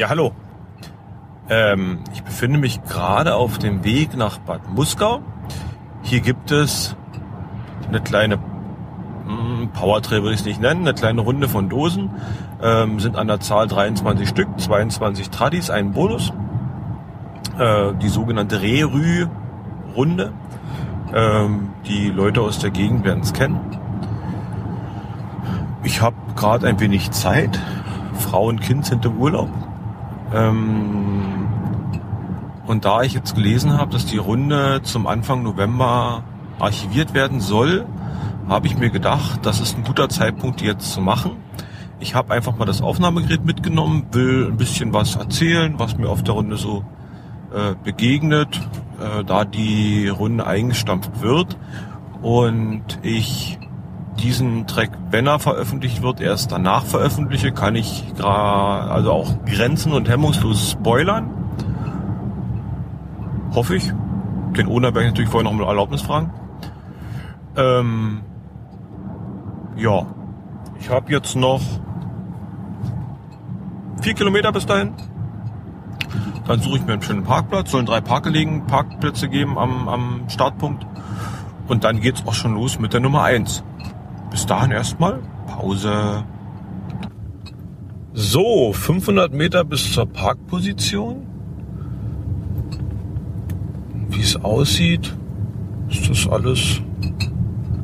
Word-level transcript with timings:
Ja, 0.00 0.08
hallo. 0.08 0.32
Ähm, 1.50 1.98
ich 2.14 2.22
befinde 2.22 2.58
mich 2.58 2.82
gerade 2.84 3.34
auf 3.34 3.58
dem 3.58 3.84
Weg 3.84 4.16
nach 4.16 4.38
Bad 4.38 4.66
Muskau. 4.74 5.20
Hier 6.00 6.20
gibt 6.20 6.50
es 6.50 6.96
eine 7.86 8.00
kleine 8.00 8.38
hm, 9.26 9.68
Powertrail 9.74 10.22
würde 10.22 10.32
ich 10.32 10.40
es 10.40 10.46
nicht 10.46 10.58
nennen, 10.58 10.88
eine 10.88 10.94
kleine 10.94 11.20
Runde 11.20 11.50
von 11.50 11.68
Dosen. 11.68 12.08
Ähm, 12.62 12.98
sind 12.98 13.14
an 13.14 13.26
der 13.26 13.40
Zahl 13.40 13.66
23 13.66 14.26
Stück, 14.26 14.48
22 14.58 15.28
Tradis, 15.28 15.68
ein 15.68 15.92
Bonus. 15.92 16.32
Äh, 17.58 17.92
die 18.00 18.08
sogenannte 18.08 18.62
Rerü-Runde. 18.62 20.32
Ähm, 21.14 21.72
die 21.86 22.08
Leute 22.08 22.40
aus 22.40 22.58
der 22.58 22.70
Gegend 22.70 23.04
werden 23.04 23.20
es 23.20 23.34
kennen. 23.34 23.60
Ich 25.82 26.00
habe 26.00 26.16
gerade 26.36 26.66
ein 26.68 26.80
wenig 26.80 27.10
Zeit. 27.10 27.60
Frau 28.14 28.46
und 28.46 28.62
Kind 28.62 28.86
sind 28.86 29.04
im 29.04 29.18
Urlaub. 29.18 29.50
Ähm, 30.32 31.48
und 32.66 32.84
da 32.84 33.02
ich 33.02 33.14
jetzt 33.14 33.34
gelesen 33.34 33.76
habe, 33.78 33.90
dass 33.90 34.06
die 34.06 34.18
Runde 34.18 34.80
zum 34.82 35.06
Anfang 35.06 35.42
November 35.42 36.22
archiviert 36.58 37.14
werden 37.14 37.40
soll, 37.40 37.86
habe 38.48 38.66
ich 38.66 38.76
mir 38.76 38.90
gedacht, 38.90 39.40
das 39.44 39.60
ist 39.60 39.76
ein 39.76 39.84
guter 39.84 40.08
Zeitpunkt, 40.08 40.60
die 40.60 40.66
jetzt 40.66 40.92
zu 40.92 41.00
machen. 41.00 41.32
Ich 42.00 42.14
habe 42.14 42.32
einfach 42.32 42.56
mal 42.56 42.64
das 42.64 42.80
Aufnahmegerät 42.82 43.44
mitgenommen, 43.44 44.06
will 44.12 44.46
ein 44.46 44.56
bisschen 44.56 44.92
was 44.92 45.16
erzählen, 45.16 45.74
was 45.78 45.96
mir 45.96 46.08
auf 46.08 46.22
der 46.22 46.34
Runde 46.34 46.56
so 46.56 46.84
äh, 47.54 47.74
begegnet, 47.82 48.60
äh, 49.00 49.24
da 49.24 49.44
die 49.44 50.08
Runde 50.08 50.46
eingestampft 50.46 51.20
wird 51.20 51.56
und 52.22 52.82
ich 53.02 53.58
diesen 54.22 54.66
Track, 54.66 54.90
wenn 55.10 55.26
er 55.26 55.38
veröffentlicht 55.38 56.02
wird, 56.02 56.20
erst 56.20 56.52
danach 56.52 56.84
veröffentliche, 56.84 57.52
kann 57.52 57.74
ich 57.74 58.04
also 58.18 59.12
auch 59.12 59.44
grenzen 59.44 59.92
und 59.92 60.08
hemmungslos 60.08 60.70
spoilern. 60.72 61.30
Hoffe 63.54 63.76
ich. 63.76 63.92
Den 64.56 64.68
Owner 64.68 64.88
werde 64.88 65.02
ich 65.02 65.12
natürlich 65.12 65.30
vorher 65.30 65.50
noch 65.50 65.56
mal 65.56 65.66
Erlaubnis 65.66 66.02
fragen. 66.02 66.32
Ähm, 67.56 68.20
ja, 69.76 70.06
ich 70.78 70.90
habe 70.90 71.12
jetzt 71.12 71.36
noch 71.36 71.60
vier 74.02 74.14
Kilometer 74.14 74.52
bis 74.52 74.66
dahin. 74.66 74.92
Dann 76.46 76.60
suche 76.60 76.78
ich 76.78 76.84
mir 76.84 76.94
einen 76.94 77.02
schönen 77.02 77.22
Parkplatz. 77.22 77.70
Sollen 77.70 77.86
drei 77.86 78.00
Parkgelegen 78.00 78.66
Parkplätze 78.66 79.28
geben 79.28 79.56
am, 79.56 79.88
am 79.88 80.22
Startpunkt. 80.28 80.84
Und 81.68 81.84
dann 81.84 82.00
geht's 82.00 82.26
auch 82.26 82.34
schon 82.34 82.54
los 82.54 82.80
mit 82.80 82.92
der 82.92 83.00
Nummer 83.00 83.22
eins. 83.22 83.62
Bis 84.30 84.46
dahin 84.46 84.70
erstmal 84.70 85.20
Pause. 85.46 86.24
So, 88.12 88.72
500 88.72 89.32
Meter 89.32 89.64
bis 89.64 89.92
zur 89.92 90.06
Parkposition. 90.06 91.26
Wie 94.08 94.20
es 94.20 94.36
aussieht, 94.36 95.16
ist 95.88 96.08
das 96.08 96.28
alles 96.28 96.80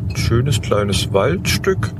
ein 0.08 0.16
schönes 0.16 0.60
kleines 0.60 1.12
Waldstück. 1.12 1.92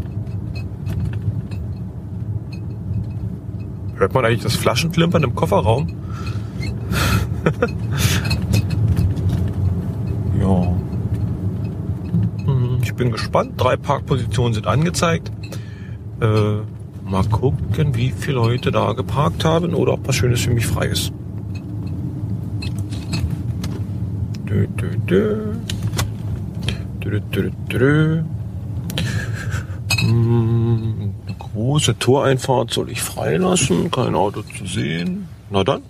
Hört 3.97 4.15
man 4.15 4.25
eigentlich 4.25 4.43
das 4.43 4.57
Flaschenklimpern 4.57 5.23
im 5.23 5.35
Kofferraum? 5.35 5.89
ja. 10.41 10.76
Hm, 12.97 12.99
bin 12.99 13.13
gespannt. 13.13 13.53
Drei 13.57 13.77
Parkpositionen 13.77 14.55
sind 14.55 14.67
angezeigt. 14.67 15.31
Äh, 16.21 17.07
mal 17.09 17.25
gucken, 17.31 17.95
wie 17.95 18.11
viele 18.11 18.37
Leute 18.37 18.73
da 18.73 18.93
geparkt 18.93 19.45
haben 19.45 19.75
oder 19.75 19.93
ob 19.93 20.09
was 20.09 20.17
Schönes 20.17 20.41
für 20.41 20.51
mich 20.51 20.67
frei 20.67 20.87
ist. 20.87 21.13
Dö, 24.49 24.67
dö, 24.67 24.97
dö. 25.07 25.53
Dö, 27.05 27.21
dö, 27.31 27.51
dö, 27.71 28.23
hm, 30.01 31.15
eine 31.27 31.37
große 31.39 31.99
Toreinfahrt 31.99 32.73
soll 32.73 32.91
ich 32.91 33.01
freilassen. 33.01 33.91
Kein 33.93 34.15
Auto 34.15 34.43
zu 34.43 34.67
sehen. 34.67 35.29
Na 35.51 35.63
dann. 35.63 35.83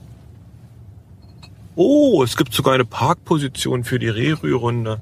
Oh, 1.75 2.23
es 2.23 2.37
gibt 2.37 2.53
sogar 2.53 2.75
eine 2.75 2.85
Parkposition 2.85 3.85
für 3.85 3.99
die 3.99 4.09
Rehrührunde. 4.09 5.01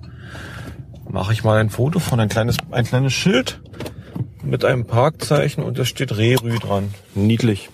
Mache 1.15 1.33
ich 1.33 1.45
mal 1.45 1.61
ein 1.61 1.71
Foto 1.71 2.01
von 2.01 2.19
ein 2.19 2.29
kleines, 2.29 2.57
ein 2.73 2.85
kleines 2.85 3.13
Schild 3.13 3.63
mit 4.43 4.65
einem 4.65 4.85
Parkzeichen 4.85 5.63
und 5.63 5.79
da 5.79 5.85
steht 5.85 6.17
Rehrü 6.17 6.59
dran. 6.59 6.93
Niedlich. 7.15 7.71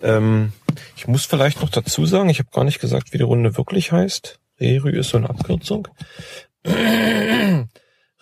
Ähm, 0.00 0.54
ich 0.96 1.06
muss 1.06 1.26
vielleicht 1.26 1.60
noch 1.60 1.68
dazu 1.68 2.06
sagen, 2.06 2.30
ich 2.30 2.38
habe 2.38 2.48
gar 2.50 2.64
nicht 2.64 2.80
gesagt, 2.80 3.12
wie 3.12 3.18
die 3.18 3.24
Runde 3.24 3.58
wirklich 3.58 3.92
heißt. 3.92 4.40
Rehrü 4.58 4.98
ist 4.98 5.10
so 5.10 5.18
eine 5.18 5.28
Abkürzung. 5.28 5.86
Rerü, 6.64 7.68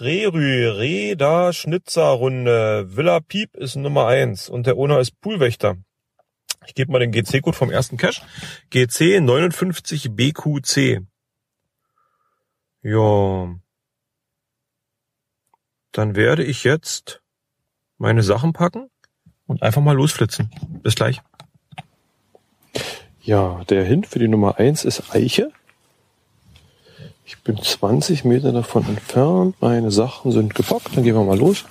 Reda 0.00 1.52
Schnitzerrunde. 1.52 2.88
Villa 2.88 3.20
Piep 3.20 3.54
ist 3.54 3.76
Nummer 3.76 4.08
eins 4.08 4.48
und 4.48 4.66
der 4.66 4.76
Owner 4.76 4.98
ist 4.98 5.20
Poolwächter. 5.20 5.76
Ich 6.66 6.74
gebe 6.74 6.90
mal 6.90 6.98
den 6.98 7.12
GC-Code 7.12 7.56
vom 7.56 7.70
ersten 7.70 7.98
Cache. 7.98 8.20
GC 8.70 9.20
59BQC. 9.20 11.06
Ja. 12.82 13.60
Dann 15.96 16.14
werde 16.14 16.44
ich 16.44 16.62
jetzt 16.62 17.22
meine 17.96 18.22
Sachen 18.22 18.52
packen 18.52 18.90
und 19.46 19.62
einfach 19.62 19.80
mal 19.80 19.96
losflitzen. 19.96 20.50
Bis 20.82 20.94
gleich. 20.94 21.22
Ja, 23.22 23.64
der 23.70 23.82
Hint 23.82 24.06
für 24.06 24.18
die 24.18 24.28
Nummer 24.28 24.58
eins 24.58 24.84
ist 24.84 25.14
Eiche. 25.14 25.50
Ich 27.24 27.42
bin 27.42 27.56
20 27.56 28.26
Meter 28.26 28.52
davon 28.52 28.86
entfernt. 28.86 29.56
Meine 29.62 29.90
Sachen 29.90 30.32
sind 30.32 30.54
gepackt. 30.54 30.94
Dann 30.94 31.02
gehen 31.02 31.14
wir 31.14 31.24
mal 31.24 31.38
los. 31.38 31.64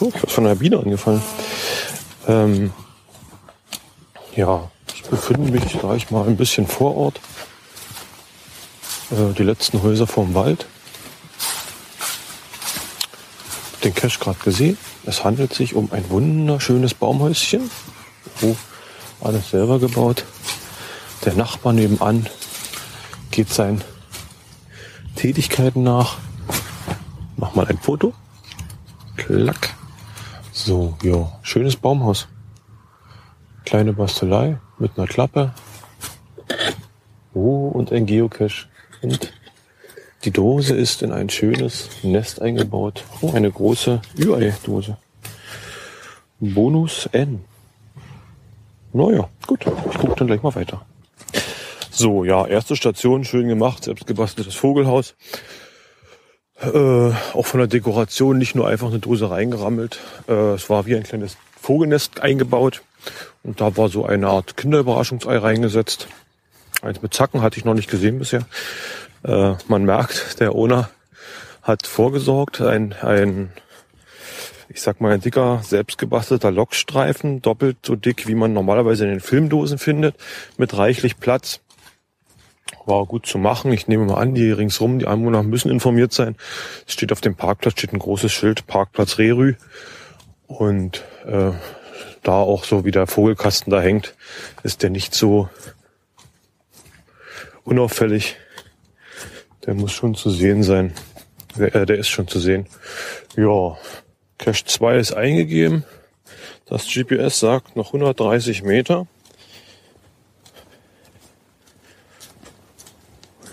Oh, 0.00 0.10
ich 0.14 0.22
was 0.22 0.32
von 0.32 0.46
einer 0.46 0.54
Biene 0.54 0.78
angefallen. 0.78 1.22
Ähm, 2.26 2.72
ja, 4.34 4.70
ich 4.94 5.02
befinde 5.02 5.52
mich 5.52 5.78
gleich 5.78 6.10
mal 6.10 6.26
ein 6.26 6.38
bisschen 6.38 6.66
vor 6.66 6.96
Ort. 6.96 7.20
Äh, 9.10 9.34
die 9.34 9.42
letzten 9.42 9.82
Häuser 9.82 10.06
vorm 10.06 10.32
Wald. 10.32 10.66
Den 13.84 13.94
Cache 13.94 14.18
gerade 14.18 14.38
gesehen. 14.38 14.76
Es 15.04 15.24
handelt 15.24 15.54
sich 15.54 15.74
um 15.74 15.92
ein 15.92 16.08
wunderschönes 16.10 16.94
Baumhäuschen. 16.94 17.70
Oh, 18.42 18.56
alles 19.20 19.50
selber 19.50 19.78
gebaut. 19.78 20.24
Der 21.24 21.34
Nachbar 21.34 21.72
nebenan 21.72 22.26
geht 23.30 23.50
seinen 23.50 23.82
Tätigkeiten 25.14 25.82
nach. 25.82 26.18
Mach 27.36 27.54
mal 27.54 27.66
ein 27.66 27.78
Foto. 27.78 28.12
Klack. 29.16 29.74
So, 30.52 30.96
ja, 31.02 31.38
schönes 31.42 31.76
Baumhaus. 31.76 32.26
Kleine 33.64 33.92
Bastelei 33.92 34.58
mit 34.78 34.98
einer 34.98 35.06
Klappe. 35.06 35.54
Oh, 37.34 37.68
und 37.68 37.92
ein 37.92 38.06
Geocache. 38.06 38.66
Und 39.02 39.32
die 40.28 40.32
Dose 40.32 40.74
ist 40.74 41.00
in 41.00 41.10
ein 41.10 41.30
schönes 41.30 41.88
Nest 42.02 42.42
eingebaut. 42.42 43.02
Oh, 43.22 43.32
eine 43.32 43.50
große 43.50 44.02
Ü-Ei-Dose. 44.18 44.98
Bonus 46.38 47.08
N. 47.12 47.46
Naja, 48.92 49.30
gut. 49.46 49.64
Ich 49.90 49.98
gucke 49.98 50.16
dann 50.16 50.26
gleich 50.26 50.42
mal 50.42 50.54
weiter. 50.54 50.84
So, 51.90 52.24
ja, 52.24 52.46
erste 52.46 52.76
Station, 52.76 53.24
schön 53.24 53.48
gemacht, 53.48 53.84
selbst 53.84 54.06
gebasteltes 54.06 54.54
Vogelhaus. 54.54 55.14
Äh, 56.60 56.74
auch 57.32 57.46
von 57.46 57.60
der 57.60 57.66
Dekoration 57.66 58.36
nicht 58.36 58.54
nur 58.54 58.68
einfach 58.68 58.88
eine 58.88 58.98
Dose 58.98 59.30
reingerammelt. 59.30 59.98
Äh, 60.28 60.52
es 60.52 60.68
war 60.68 60.84
wie 60.84 60.94
ein 60.94 61.04
kleines 61.04 61.38
Vogelnest 61.58 62.20
eingebaut. 62.20 62.82
Und 63.42 63.62
da 63.62 63.78
war 63.78 63.88
so 63.88 64.04
eine 64.04 64.28
Art 64.28 64.58
Kinderüberraschungsei 64.58 65.38
reingesetzt. 65.38 66.06
Eins 66.82 67.00
mit 67.00 67.14
Zacken 67.14 67.40
hatte 67.40 67.58
ich 67.58 67.64
noch 67.64 67.72
nicht 67.72 67.90
gesehen 67.90 68.18
bisher. 68.18 68.44
Äh, 69.24 69.54
man 69.68 69.84
merkt, 69.84 70.40
der 70.40 70.54
Owner 70.54 70.90
hat 71.62 71.86
vorgesorgt. 71.86 72.60
Ein, 72.60 72.94
ein, 73.02 73.52
ich 74.68 74.80
sag 74.80 75.00
mal, 75.00 75.12
ein 75.12 75.20
dicker, 75.20 75.60
selbstgebastelter 75.64 76.50
Lockstreifen, 76.50 77.42
doppelt 77.42 77.78
so 77.84 77.96
dick, 77.96 78.26
wie 78.26 78.34
man 78.34 78.52
normalerweise 78.52 79.04
in 79.04 79.10
den 79.10 79.20
Filmdosen 79.20 79.78
findet, 79.78 80.16
mit 80.56 80.76
reichlich 80.76 81.18
Platz 81.18 81.60
war 82.86 83.06
gut 83.06 83.26
zu 83.26 83.38
machen. 83.38 83.72
Ich 83.72 83.86
nehme 83.86 84.06
mal 84.06 84.18
an, 84.18 84.34
die 84.34 84.50
ringsrum, 84.50 84.98
die 84.98 85.06
Anwohner 85.06 85.42
müssen 85.42 85.70
informiert 85.70 86.12
sein. 86.12 86.36
Es 86.86 86.94
steht 86.94 87.12
auf 87.12 87.20
dem 87.20 87.34
Parkplatz, 87.34 87.74
steht 87.74 87.92
ein 87.92 87.98
großes 87.98 88.32
Schild, 88.32 88.66
Parkplatz 88.66 89.18
Rerü. 89.18 89.54
Und 90.46 91.04
äh, 91.26 91.52
da 92.22 92.32
auch 92.32 92.64
so 92.64 92.84
wie 92.84 92.90
der 92.90 93.06
Vogelkasten 93.06 93.70
da 93.70 93.80
hängt, 93.80 94.14
ist 94.62 94.82
der 94.82 94.90
nicht 94.90 95.14
so 95.14 95.48
unauffällig. 97.64 98.36
Der 99.68 99.74
muss 99.74 99.92
schon 99.92 100.14
zu 100.14 100.30
sehen 100.30 100.62
sein. 100.62 100.94
Der, 101.58 101.74
äh, 101.74 101.84
der 101.84 101.98
ist 101.98 102.08
schon 102.08 102.26
zu 102.26 102.40
sehen. 102.40 102.66
Ja, 103.36 103.76
Cache 104.38 104.64
2 104.64 104.96
ist 104.96 105.12
eingegeben. 105.12 105.84
Das 106.64 106.86
GPS 106.86 107.40
sagt 107.40 107.76
noch 107.76 107.88
130 107.88 108.62
Meter. 108.62 109.06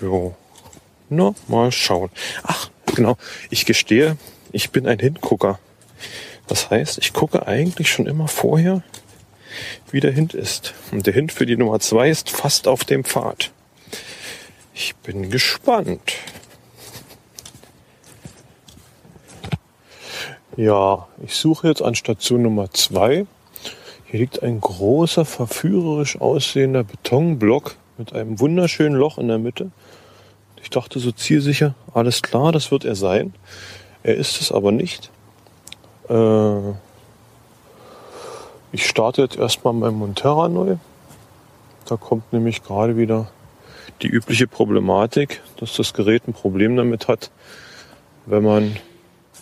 Jo. 0.01 0.33
Na, 1.09 1.35
mal 1.50 1.73
schauen. 1.73 2.09
Ach, 2.44 2.69
genau. 2.95 3.18
Ich 3.50 3.65
gestehe, 3.65 4.15
ich 4.53 4.69
bin 4.69 4.88
ein 4.88 5.00
Hingucker. 5.00 5.59
Das 6.47 6.69
heißt, 6.69 6.97
ich 7.00 7.11
gucke 7.11 7.45
eigentlich 7.45 7.91
schon 7.91 8.07
immer 8.07 8.29
vorher, 8.29 8.83
wie 9.91 10.00
der 10.00 10.13
Hint 10.13 10.33
ist. 10.33 10.75
Und 10.94 11.07
der 11.07 11.13
Hint 11.13 11.33
für 11.33 11.45
die 11.45 11.57
Nummer 11.57 11.81
zwei 11.81 12.09
ist 12.09 12.29
fast 12.29 12.69
auf 12.69 12.85
dem 12.85 13.03
Pfad. 13.03 13.51
Ich 14.77 14.94
bin 14.98 15.30
gespannt. 15.30 16.16
Ja, 20.57 21.07
ich 21.24 21.33
suche 21.33 21.69
jetzt 21.69 21.81
an 21.81 21.95
Station 21.95 22.42
Nummer 22.42 22.69
zwei. 22.72 23.25
Hier 24.04 24.19
liegt 24.19 24.44
ein 24.44 24.60
großer, 24.60 25.24
verführerisch 25.24 26.19
aussehender 26.19 26.83
Betonblock 26.83 27.77
mit 27.98 28.12
einem 28.12 28.38
wunderschönen 28.42 28.98
Loch 28.98 29.18
in 29.18 29.30
der 29.30 29.38
Mitte. 29.38 29.72
Ich 30.62 30.69
dachte 30.72 31.00
so 31.00 31.13
zielsicher, 31.13 31.74
alles 31.94 32.21
klar, 32.21 32.51
das 32.51 32.69
wird 32.69 32.83
er 32.83 32.95
sein. 32.95 33.33
Er 34.04 34.16
ist 34.16 34.42
es 34.42 34.51
aber 34.51 34.74
nicht. 34.74 35.10
Äh, 36.10 36.71
ich 38.74 38.86
starte 38.86 39.21
jetzt 39.21 39.38
erstmal 39.38 39.74
mein 39.74 39.94
Monterra 39.94 40.50
neu. 40.50 40.75
Da 41.86 41.95
kommt 41.95 42.33
nämlich 42.33 42.62
gerade 42.62 42.98
wieder 42.98 43.30
die 44.01 44.07
übliche 44.07 44.47
Problematik, 44.47 45.42
dass 45.57 45.75
das 45.75 45.94
Gerät 45.94 46.27
ein 46.27 46.33
Problem 46.33 46.75
damit 46.75 47.07
hat, 47.07 47.31
wenn 48.25 48.44
man 48.44 48.77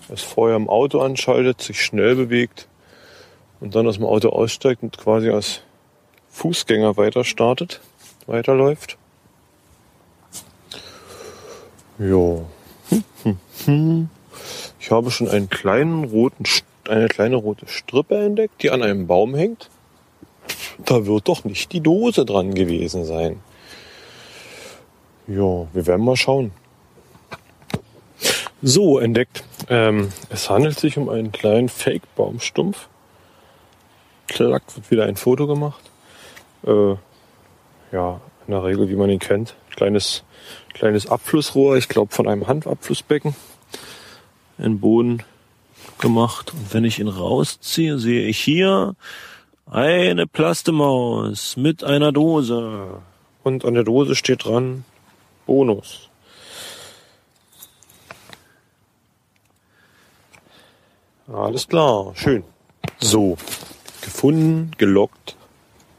es 0.09 0.21
vorher 0.21 0.55
im 0.55 0.69
Auto 0.69 1.00
anschaltet, 1.00 1.61
sich 1.61 1.81
schnell 1.81 2.15
bewegt 2.15 2.67
und 3.59 3.75
dann 3.75 3.88
aus 3.88 3.95
dem 3.95 4.05
Auto 4.05 4.29
aussteigt 4.29 4.83
und 4.83 4.97
quasi 4.97 5.29
als 5.29 5.61
Fußgänger 6.29 6.97
weiter 6.97 7.23
startet, 7.23 7.81
weiterläuft. 8.27 8.97
Jo. 12.00 12.45
Ich 14.79 14.91
habe 14.91 15.11
schon 15.11 15.29
einen 15.29 15.50
kleinen 15.50 16.03
roten, 16.03 16.44
eine 16.89 17.07
kleine 17.07 17.38
rote 17.38 17.67
Strippe 17.67 18.17
entdeckt, 18.17 18.61
die 18.61 18.71
an 18.71 18.83
einem 18.83 19.07
Baum 19.07 19.33
hängt. 19.33 19.69
Da 20.83 21.05
wird 21.05 21.29
doch 21.29 21.45
nicht 21.45 21.71
die 21.71 21.79
Dose 21.79 22.25
dran 22.25 22.53
gewesen 22.53 23.05
sein. 23.05 23.39
Ja, 25.27 25.67
wir 25.71 25.87
werden 25.87 26.03
mal 26.03 26.17
schauen. 26.17 26.51
So, 28.61 28.99
entdeckt. 28.99 29.43
Ähm, 29.69 30.11
es 30.29 30.49
handelt 30.49 30.77
sich 30.77 30.97
um 30.97 31.07
einen 31.07 31.31
kleinen 31.31 31.69
Fake-Baumstumpf. 31.69 32.89
Klack, 34.27 34.63
wird 34.75 34.91
wieder 34.91 35.05
ein 35.05 35.15
Foto 35.15 35.47
gemacht. 35.47 35.81
Äh, 36.65 36.95
ja, 37.93 38.21
in 38.47 38.51
der 38.51 38.63
Regel, 38.63 38.89
wie 38.89 38.95
man 38.95 39.09
ihn 39.09 39.19
kennt. 39.19 39.55
Kleines, 39.69 40.23
kleines 40.73 41.07
Abflussrohr, 41.07 41.77
ich 41.77 41.87
glaube 41.87 42.13
von 42.13 42.27
einem 42.27 42.47
Handabflussbecken. 42.47 43.33
In 44.57 44.81
Boden 44.81 45.23
gemacht. 45.99 46.53
Und 46.53 46.73
wenn 46.73 46.83
ich 46.83 46.99
ihn 46.99 47.07
rausziehe, 47.07 47.97
sehe 47.97 48.27
ich 48.27 48.39
hier 48.39 48.95
eine 49.69 50.27
Plastemaus 50.27 51.55
mit 51.55 51.83
einer 51.83 52.11
Dose. 52.11 53.01
Und 53.43 53.63
an 53.63 53.73
der 53.73 53.83
Dose 53.83 54.15
steht 54.15 54.45
dran 54.45 54.83
Bonus. 55.45 56.09
Alles 61.31 61.67
klar, 61.67 62.13
schön. 62.15 62.43
So, 62.99 63.37
gefunden, 64.01 64.71
gelockt, 64.77 65.35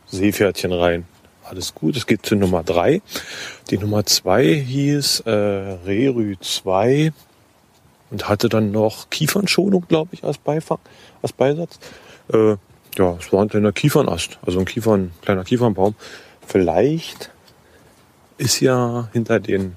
Seepferdchen 0.06 0.72
rein. 0.72 1.06
Alles 1.44 1.74
gut, 1.74 1.96
es 1.96 2.06
geht 2.06 2.24
zu 2.24 2.36
Nummer 2.36 2.62
drei. 2.62 3.02
Die 3.70 3.78
Nummer 3.78 4.06
zwei 4.06 4.54
hieß 4.54 5.20
äh, 5.20 5.30
Rerü 5.30 6.36
2 6.40 7.12
und 8.10 8.28
hatte 8.28 8.48
dann 8.48 8.70
noch 8.70 9.10
Kiefernschonung, 9.10 9.86
glaube 9.88 10.10
ich, 10.14 10.24
als 10.24 10.38
Beifang, 10.38 10.78
als 11.22 11.32
Beisatz. 11.32 11.78
Äh, 12.32 12.56
ja, 12.96 13.16
es 13.18 13.32
war 13.32 13.42
ein 13.42 13.48
kleiner 13.48 13.72
Kiefernast, 13.72 14.38
also 14.46 14.60
ein 14.60 14.64
Kiefern, 14.64 15.12
kleiner 15.22 15.44
Kiefernbaum. 15.44 15.94
Vielleicht 16.46 17.30
ist 18.38 18.60
ja 18.60 19.08
hinter 19.12 19.40
den 19.40 19.76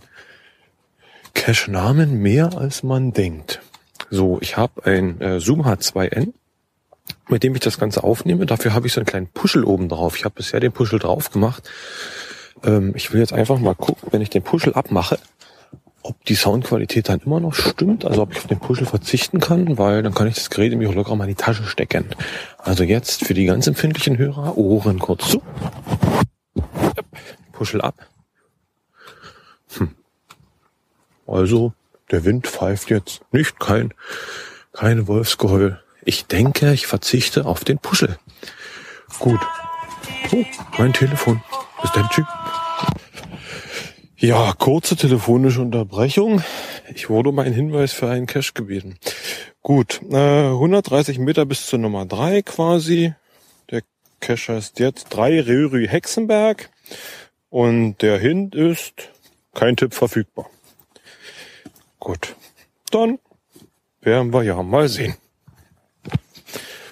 Cache-Namen 1.33 2.21
mehr 2.21 2.57
als 2.57 2.83
man 2.83 3.13
denkt. 3.13 3.62
So, 4.09 4.39
ich 4.42 4.57
habe 4.57 4.86
ein 4.86 5.21
äh, 5.21 5.39
Zoom 5.39 5.63
H2N, 5.63 6.33
mit 7.27 7.44
dem 7.44 7.54
ich 7.54 7.62
das 7.62 7.77
Ganze 7.77 8.04
aufnehme. 8.04 8.45
Dafür 8.45 8.74
habe 8.74 8.88
ich 8.88 8.94
so 8.94 9.00
einen 9.00 9.06
kleinen 9.06 9.27
Puschel 9.27 9.63
oben 9.63 9.89
drauf. 9.89 10.18
Ich 10.18 10.25
habe 10.25 10.36
bisher 10.36 10.59
den 10.59 10.71
Puschel 10.71 11.00
drauf 11.00 11.31
gemacht. 11.31 11.69
Ähm, 12.63 12.94
ich 12.95 13.12
will 13.12 13.19
jetzt 13.19 13.33
einfach 13.33 13.59
mal 13.59 13.75
gucken, 13.75 14.09
wenn 14.12 14.21
ich 14.21 14.30
den 14.30 14.44
Puschel 14.44 14.74
abmache, 14.74 15.19
ob 16.01 16.24
die 16.25 16.36
Soundqualität 16.36 17.10
dann 17.10 17.19
immer 17.19 17.39
noch 17.39 17.53
stimmt, 17.53 18.06
also 18.06 18.21
ob 18.21 18.31
ich 18.31 18.38
auf 18.38 18.48
den 18.48 18.60
Puschel 18.60 18.88
verzichten 18.88 19.39
kann, 19.39 19.77
weil 19.77 20.03
dann 20.03 20.13
kann 20.13 20.27
ich 20.27 20.36
das 20.36 20.50
Gerät 20.50 20.71
nämlich 20.71 20.89
auch 20.89 20.95
locker 20.95 21.15
mal 21.15 21.25
in 21.25 21.30
die 21.30 21.36
Tasche 21.36 21.63
stecken. 21.65 22.06
Also 22.57 22.83
jetzt 22.83 23.25
für 23.25 23.33
die 23.33 23.45
ganz 23.45 23.68
empfindlichen 23.68 24.18
Hörer, 24.18 24.57
Ohren 24.57 25.00
kurz 25.00 25.30
zu. 25.30 25.42
Puschel 27.51 27.81
ab. 27.81 27.95
Hm. 29.77 29.95
Also 31.27 31.74
der 32.09 32.24
Wind 32.24 32.47
pfeift 32.47 32.89
jetzt 32.89 33.21
nicht, 33.31 33.59
kein, 33.59 33.94
keine 34.74 35.07
Wolfsgeheul. 35.07 35.81
Ich 36.06 36.25
denke, 36.25 36.71
ich 36.71 36.88
verzichte 36.88 37.45
auf 37.45 37.65
den 37.65 37.79
Puschel. 37.79 38.18
Gut. 39.19 39.41
Oh, 40.31 40.45
mein 40.77 40.94
Telefon. 40.94 41.44
Bis 41.81 41.91
dann, 41.91 42.07
tschüss. 42.09 42.25
Ja, 44.19 44.53
kurze 44.57 44.95
telefonische 44.95 45.62
Unterbrechung. 45.62 46.41
Ich 46.95 47.09
wurde 47.09 47.29
um 47.29 47.39
einen 47.39 47.53
Hinweis 47.53 47.94
für 47.94 48.09
einen 48.09 48.25
Cache 48.25 48.53
gebeten. 48.53 48.97
Gut, 49.62 50.01
äh, 50.09 50.47
130 50.47 51.19
Meter 51.19 51.45
bis 51.45 51.68
zur 51.68 51.79
Nummer 51.79 52.06
3 52.06 52.41
quasi. 52.41 53.13
Der 53.69 53.81
Cache 54.19 54.56
heißt 54.56 54.79
jetzt 54.79 55.09
3 55.09 55.41
Röhri 55.41 55.88
Hexenberg. 55.88 56.69
Und 57.50 58.01
der 58.01 58.18
Hint 58.18 58.56
ist 58.56 59.09
kein 59.53 59.75
Tipp 59.75 59.94
verfügbar. 59.94 60.50
Gut, 62.00 62.36
dann 62.92 63.20
werden 64.01 64.32
wir 64.32 64.44
ja 64.44 64.62
mal 64.63 64.88
sehen. 64.88 65.16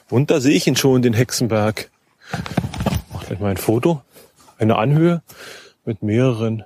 Und 0.09 0.31
da 0.31 0.39
sehe 0.39 0.55
ich 0.55 0.67
ihn 0.67 0.75
schon, 0.75 1.01
den 1.01 1.13
Hexenberg. 1.13 1.89
Mach 3.13 3.25
gleich 3.25 3.39
mal 3.39 3.51
ein 3.51 3.57
Foto. 3.57 4.01
Eine 4.57 4.77
Anhöhe 4.77 5.21
mit 5.83 6.01
mehreren, 6.03 6.63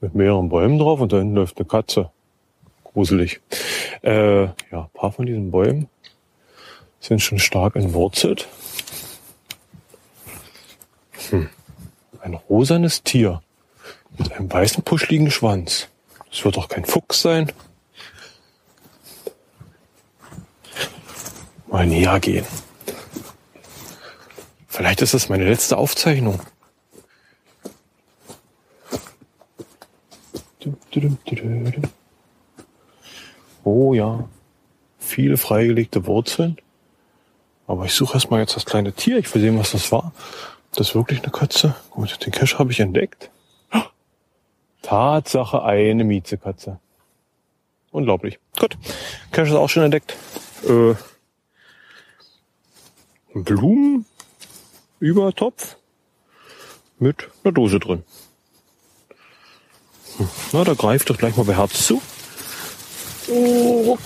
mit 0.00 0.14
mehreren 0.14 0.48
Bäumen 0.48 0.78
drauf 0.78 1.00
und 1.00 1.12
da 1.12 1.18
hinten 1.18 1.34
läuft 1.34 1.58
eine 1.58 1.66
Katze. 1.66 2.10
Gruselig. 2.84 3.40
Äh, 4.02 4.44
ja, 4.44 4.54
ein 4.72 4.90
paar 4.94 5.12
von 5.12 5.26
diesen 5.26 5.50
Bäumen 5.50 5.88
sind 7.00 7.20
schon 7.20 7.38
stark 7.38 7.76
entwurzelt. 7.76 8.48
Hm. 11.30 11.48
Ein 12.20 12.34
rosanes 12.34 13.02
Tier 13.02 13.42
mit 14.16 14.32
einem 14.32 14.50
weißen 14.50 14.82
puschligen 14.82 15.30
Schwanz. 15.30 15.88
Das 16.30 16.44
wird 16.44 16.56
doch 16.56 16.68
kein 16.68 16.84
Fuchs 16.84 17.22
sein. 17.22 17.52
Mal 21.66 21.86
näher 21.86 22.18
gehen. 22.20 22.46
Vielleicht 24.66 25.02
ist 25.02 25.14
es 25.14 25.28
meine 25.28 25.48
letzte 25.48 25.76
Aufzeichnung. 25.76 26.40
Oh 33.64 33.92
ja, 33.92 34.28
viele 34.98 35.36
freigelegte 35.36 36.06
Wurzeln. 36.06 36.56
Aber 37.66 37.84
ich 37.84 37.92
suche 37.92 38.14
erstmal 38.14 38.40
jetzt 38.40 38.56
das 38.56 38.64
kleine 38.64 38.92
Tier. 38.92 39.18
Ich 39.18 39.32
will 39.34 39.42
sehen, 39.42 39.58
was 39.58 39.72
das 39.72 39.92
war. 39.92 40.12
Das 40.74 40.88
ist 40.88 40.94
wirklich 40.94 41.22
eine 41.22 41.30
Katze. 41.30 41.74
Gut, 41.90 42.24
den 42.24 42.32
Cache 42.32 42.58
habe 42.58 42.72
ich 42.72 42.80
entdeckt. 42.80 43.30
Tatsache 44.88 45.62
eine 45.64 46.02
Miezekatze. 46.02 46.80
Unglaublich. 47.90 48.38
Gut. 48.58 48.78
Cache 49.32 49.48
ist 49.48 49.54
auch 49.54 49.68
schon 49.68 49.82
entdeckt. 49.82 50.16
Äh, 50.66 50.94
Blumen 53.34 54.06
mit 56.98 57.28
einer 57.44 57.52
Dose 57.52 57.78
drin. 57.78 58.02
Hm. 60.16 60.28
Na, 60.52 60.64
da 60.64 60.72
greift 60.72 61.10
doch 61.10 61.18
gleich 61.18 61.36
mal 61.36 61.44
bei 61.44 61.54
Herz 61.54 61.86
zu. 61.86 62.00
Oh. 63.30 63.98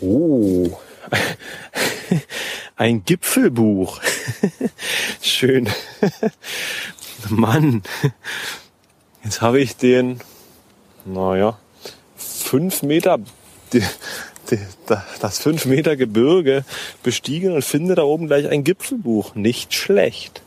oh. 0.00 0.80
Ein 2.76 3.04
Gipfelbuch. 3.04 4.00
Schön. 5.22 5.70
Mann, 7.30 7.82
jetzt 9.24 9.40
habe 9.40 9.60
ich 9.60 9.76
den, 9.76 10.20
naja, 11.04 11.58
fünf 12.16 12.82
Meter, 12.82 13.18
den, 13.72 13.84
das 15.20 15.38
5 15.38 15.66
Meter 15.66 15.96
Gebirge 15.96 16.64
bestiegen 17.02 17.52
und 17.52 17.64
finde 17.64 17.94
da 17.94 18.02
oben 18.02 18.26
gleich 18.26 18.48
ein 18.48 18.64
Gipfelbuch. 18.64 19.34
Nicht 19.34 19.74
schlecht. 19.74 20.42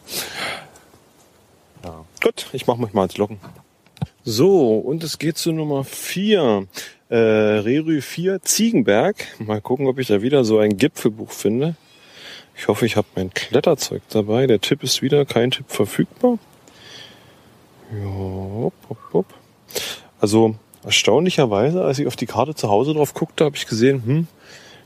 Ja. 1.83 2.05
Gut, 2.21 2.47
ich 2.53 2.67
mache 2.67 2.81
mich 2.81 2.93
mal 2.93 3.03
ins 3.03 3.17
Locken. 3.17 3.39
So, 4.23 4.77
und 4.77 5.03
es 5.03 5.19
geht 5.19 5.37
zu 5.37 5.51
Nummer 5.51 5.83
4. 5.83 6.67
Äh, 7.09 7.15
Rerü 7.15 8.01
4 8.01 8.41
Ziegenberg. 8.41 9.15
Mal 9.39 9.61
gucken, 9.61 9.87
ob 9.87 9.99
ich 9.99 10.07
da 10.07 10.21
wieder 10.21 10.43
so 10.43 10.59
ein 10.59 10.77
Gipfelbuch 10.77 11.31
finde. 11.31 11.75
Ich 12.57 12.67
hoffe, 12.67 12.85
ich 12.85 12.97
habe 12.97 13.07
mein 13.15 13.33
Kletterzeug 13.33 14.01
dabei. 14.09 14.47
Der 14.47 14.59
Tipp 14.59 14.83
ist 14.83 15.01
wieder 15.01 15.25
kein 15.25 15.51
Tipp 15.51 15.67
verfügbar. 15.69 16.39
Ja, 17.91 18.05
hopp, 18.05 18.73
hopp. 19.13 19.25
Also 20.19 20.55
erstaunlicherweise, 20.83 21.83
als 21.83 21.99
ich 21.99 22.07
auf 22.07 22.15
die 22.15 22.25
Karte 22.25 22.55
zu 22.55 22.69
Hause 22.69 22.93
drauf 22.93 23.13
guckte, 23.13 23.45
habe 23.45 23.55
ich 23.55 23.67
gesehen, 23.67 24.03
hm, 24.05 24.27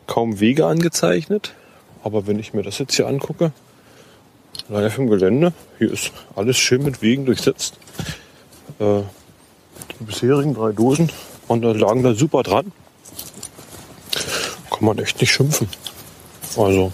kaum 0.08 0.40
Wege 0.40 0.66
angezeichnet. 0.66 1.54
Aber 2.04 2.28
wenn 2.28 2.40
ich 2.40 2.54
mir 2.54 2.64
das 2.64 2.80
jetzt 2.80 2.96
hier 2.96 3.08
angucke, 3.08 3.52
live 4.70 4.98
im 4.98 5.08
Gelände, 5.08 5.54
hier 5.78 5.92
ist 5.92 6.12
alles 6.36 6.58
schön 6.58 6.84
mit 6.84 7.02
Wegen 7.02 7.26
durchsetzt. 7.26 7.78
Äh, 8.80 9.02
die 10.00 10.04
bisherigen 10.04 10.54
drei 10.54 10.72
Dosen 10.72 11.12
und 11.48 11.62
da 11.62 11.72
lagen 11.72 12.04
da 12.04 12.14
super 12.14 12.44
dran. 12.44 12.72
Kann 14.70 14.86
man 14.86 14.98
echt 15.00 15.20
nicht 15.22 15.32
schimpfen. 15.32 15.70
Also 16.58 16.92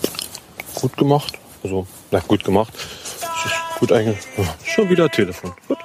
gut 0.76 0.96
gemacht. 0.98 1.34
Also, 1.64 1.88
na 2.12 2.20
gut 2.20 2.44
gemacht. 2.44 2.74
Gut 3.80 3.92
eigentlich. 3.92 4.20
Schon 4.66 4.90
wieder 4.90 5.10
Telefon. 5.10 5.54
Gut. 5.68 5.78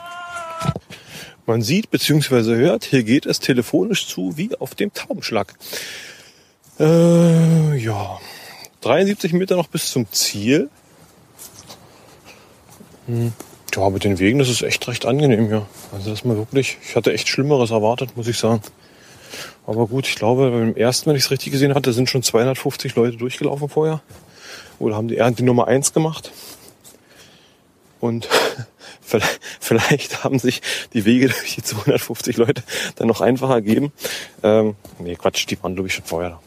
Man 1.46 1.62
sieht 1.62 1.90
bzw. 1.90 2.56
hört, 2.56 2.84
hier 2.84 3.02
geht 3.02 3.26
es 3.26 3.40
telefonisch 3.40 4.06
zu 4.06 4.36
wie 4.36 4.54
auf 4.58 4.74
dem 4.74 4.92
Taubenschlag. 4.92 5.54
Äh, 6.78 7.76
ja, 7.76 8.20
73 8.82 9.32
Meter 9.32 9.56
noch 9.56 9.68
bis 9.68 9.90
zum 9.90 10.10
Ziel. 10.12 10.70
Hm. 13.06 13.32
Ja, 13.74 13.88
mit 13.88 14.04
den 14.04 14.18
Wegen, 14.18 14.38
das 14.38 14.50
ist 14.50 14.62
echt 14.62 14.86
recht 14.86 15.06
angenehm 15.06 15.46
hier. 15.46 15.66
Also 15.92 16.10
das 16.10 16.24
mal 16.24 16.36
wirklich, 16.36 16.78
ich 16.82 16.94
hatte 16.94 17.12
echt 17.12 17.28
Schlimmeres 17.28 17.70
erwartet, 17.70 18.16
muss 18.16 18.28
ich 18.28 18.38
sagen. 18.38 18.60
Aber 19.66 19.86
gut, 19.86 20.06
ich 20.06 20.16
glaube, 20.16 20.50
beim 20.50 20.76
ersten, 20.76 21.08
wenn 21.08 21.16
ich 21.16 21.24
es 21.24 21.30
richtig 21.30 21.52
gesehen 21.52 21.74
hatte, 21.74 21.92
sind 21.92 22.10
schon 22.10 22.22
250 22.22 22.94
Leute 22.96 23.16
durchgelaufen 23.16 23.68
vorher. 23.68 24.02
Oder 24.78 24.96
haben 24.96 25.08
die, 25.08 25.22
die 25.36 25.42
Nummer 25.42 25.68
eins 25.68 25.92
gemacht. 25.92 26.32
Und 28.00 28.28
vielleicht 29.60 30.24
haben 30.24 30.38
sich 30.38 30.62
die 30.92 31.04
Wege 31.04 31.28
durch 31.28 31.54
die 31.56 31.62
250 31.62 32.36
Leute 32.36 32.62
dann 32.96 33.08
noch 33.08 33.20
einfacher 33.20 33.54
ergeben. 33.54 33.92
Ähm, 34.42 34.76
nee, 34.98 35.16
Quatsch, 35.16 35.46
die 35.48 35.62
waren 35.62 35.74
glaube 35.74 35.88
ich 35.88 35.94
schon 35.94 36.04
vorher 36.04 36.30
da. 36.30 36.40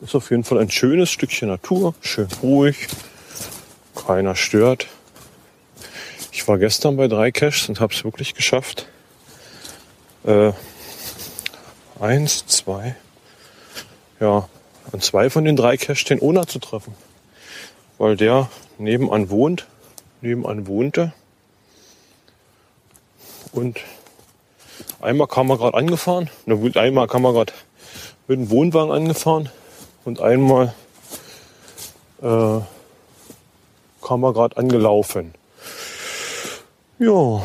Ist 0.00 0.14
auf 0.14 0.30
jeden 0.30 0.44
Fall 0.44 0.58
ein 0.58 0.70
schönes 0.70 1.10
Stückchen 1.10 1.48
Natur, 1.48 1.94
schön 2.00 2.28
ruhig, 2.40 2.86
keiner 3.96 4.36
stört. 4.36 4.86
Ich 6.30 6.46
war 6.46 6.56
gestern 6.56 6.96
bei 6.96 7.08
drei 7.08 7.32
Caches 7.32 7.68
und 7.68 7.80
habe 7.80 7.92
es 7.92 8.04
wirklich 8.04 8.34
geschafft. 8.34 8.86
Äh, 10.24 10.52
eins, 11.98 12.46
zwei, 12.46 12.94
ja, 14.20 14.48
an 14.92 15.00
zwei 15.00 15.30
von 15.30 15.44
den 15.44 15.56
drei 15.56 15.76
Caches 15.76 16.04
den 16.04 16.20
Ona 16.20 16.46
zu 16.46 16.60
treffen 16.60 16.94
weil 17.98 18.16
der 18.16 18.48
nebenan 18.78 19.28
wohnt, 19.30 19.66
nebenan 20.20 20.66
wohnte. 20.66 21.12
Und 23.52 23.80
einmal 25.00 25.26
kam 25.26 25.50
er 25.50 25.58
gerade 25.58 25.76
angefahren, 25.76 26.30
na 26.46 26.54
gut, 26.54 26.76
einmal 26.76 27.08
kam 27.08 27.24
er 27.24 27.32
gerade 27.32 27.52
mit 28.26 28.38
dem 28.38 28.50
Wohnwagen 28.50 28.92
angefahren 28.92 29.50
und 30.04 30.20
einmal 30.20 30.74
äh, 32.22 32.60
kam 34.02 34.24
er 34.24 34.32
gerade 34.32 34.56
angelaufen. 34.56 35.34
Ja, 36.98 37.42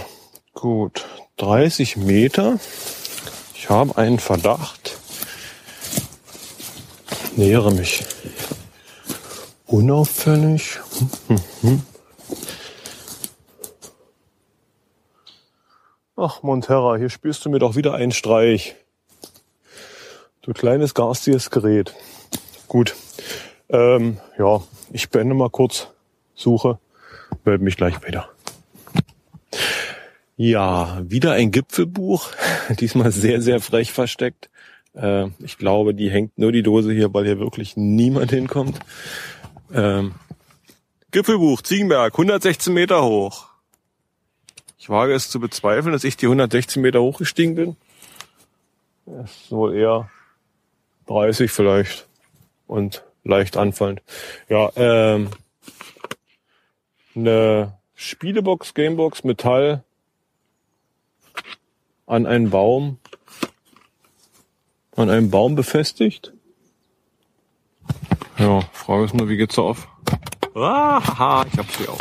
gut. 0.53 1.05
30 1.37 1.97
Meter. 1.97 2.59
Ich 3.55 3.69
habe 3.69 3.97
einen 3.97 4.19
Verdacht. 4.19 4.97
Nähere 7.35 7.71
mich 7.71 8.03
unauffällig. 9.73 10.79
Ach, 16.15 16.43
Monterra, 16.43 16.97
hier 16.97 17.09
spielst 17.09 17.43
du 17.43 17.49
mir 17.49 17.57
doch 17.57 17.75
wieder 17.75 17.95
einen 17.95 18.11
Streich. 18.11 18.75
Du 20.43 20.53
kleines 20.53 20.93
garstiges 20.93 21.49
Gerät. 21.49 21.95
Gut. 22.67 22.95
Ähm, 23.69 24.19
ja, 24.37 24.61
ich 24.91 25.09
beende 25.09 25.33
mal 25.33 25.49
kurz 25.49 25.87
Suche, 26.35 26.77
melde 27.43 27.63
mich 27.63 27.75
gleich 27.75 27.95
wieder. 28.05 28.29
Ja, 30.37 31.01
wieder 31.03 31.31
ein 31.31 31.49
Gipfelbuch. 31.49 32.29
Diesmal 32.79 33.11
sehr, 33.11 33.41
sehr 33.41 33.59
frech 33.59 33.91
versteckt. 33.91 34.51
Äh, 34.93 35.29
ich 35.39 35.57
glaube, 35.57 35.95
die 35.95 36.11
hängt 36.11 36.37
nur 36.37 36.51
die 36.51 36.61
Dose 36.61 36.91
hier, 36.91 37.11
weil 37.11 37.25
hier 37.25 37.39
wirklich 37.39 37.75
niemand 37.75 38.29
hinkommt. 38.29 38.79
Ähm, 39.73 40.13
Gipfelbuch, 41.11 41.61
Ziegenberg, 41.61 42.13
116 42.13 42.73
Meter 42.73 43.03
hoch. 43.03 43.47
Ich 44.77 44.89
wage 44.89 45.13
es 45.13 45.29
zu 45.29 45.39
bezweifeln, 45.39 45.93
dass 45.93 46.03
ich 46.03 46.17
die 46.17 46.27
116 46.27 46.81
Meter 46.81 47.01
hochgestiegen 47.01 47.55
bin. 47.55 47.75
Das 49.05 49.31
ist 49.31 49.51
wohl 49.51 49.75
eher 49.75 50.09
30 51.07 51.51
vielleicht 51.51 52.07
und 52.67 53.03
leicht 53.23 53.57
anfallend. 53.57 54.01
Ja, 54.49 54.71
ähm, 54.75 55.29
eine 57.15 57.77
Spielebox, 57.95 58.73
Gamebox, 58.73 59.23
Metall 59.23 59.83
an 62.05 62.25
einen 62.25 62.49
Baum, 62.49 62.99
an 64.95 65.09
einem 65.09 65.31
Baum 65.31 65.55
befestigt. 65.55 66.33
Ja, 68.37 68.61
Frage 68.71 69.05
ist 69.05 69.13
nur, 69.13 69.29
wie 69.29 69.37
geht's 69.37 69.55
da 69.55 69.61
auf? 69.63 69.87
Ah, 70.55 71.45
ich 71.51 71.57
hab 71.57 71.71
sie 71.71 71.87
auf. 71.87 71.99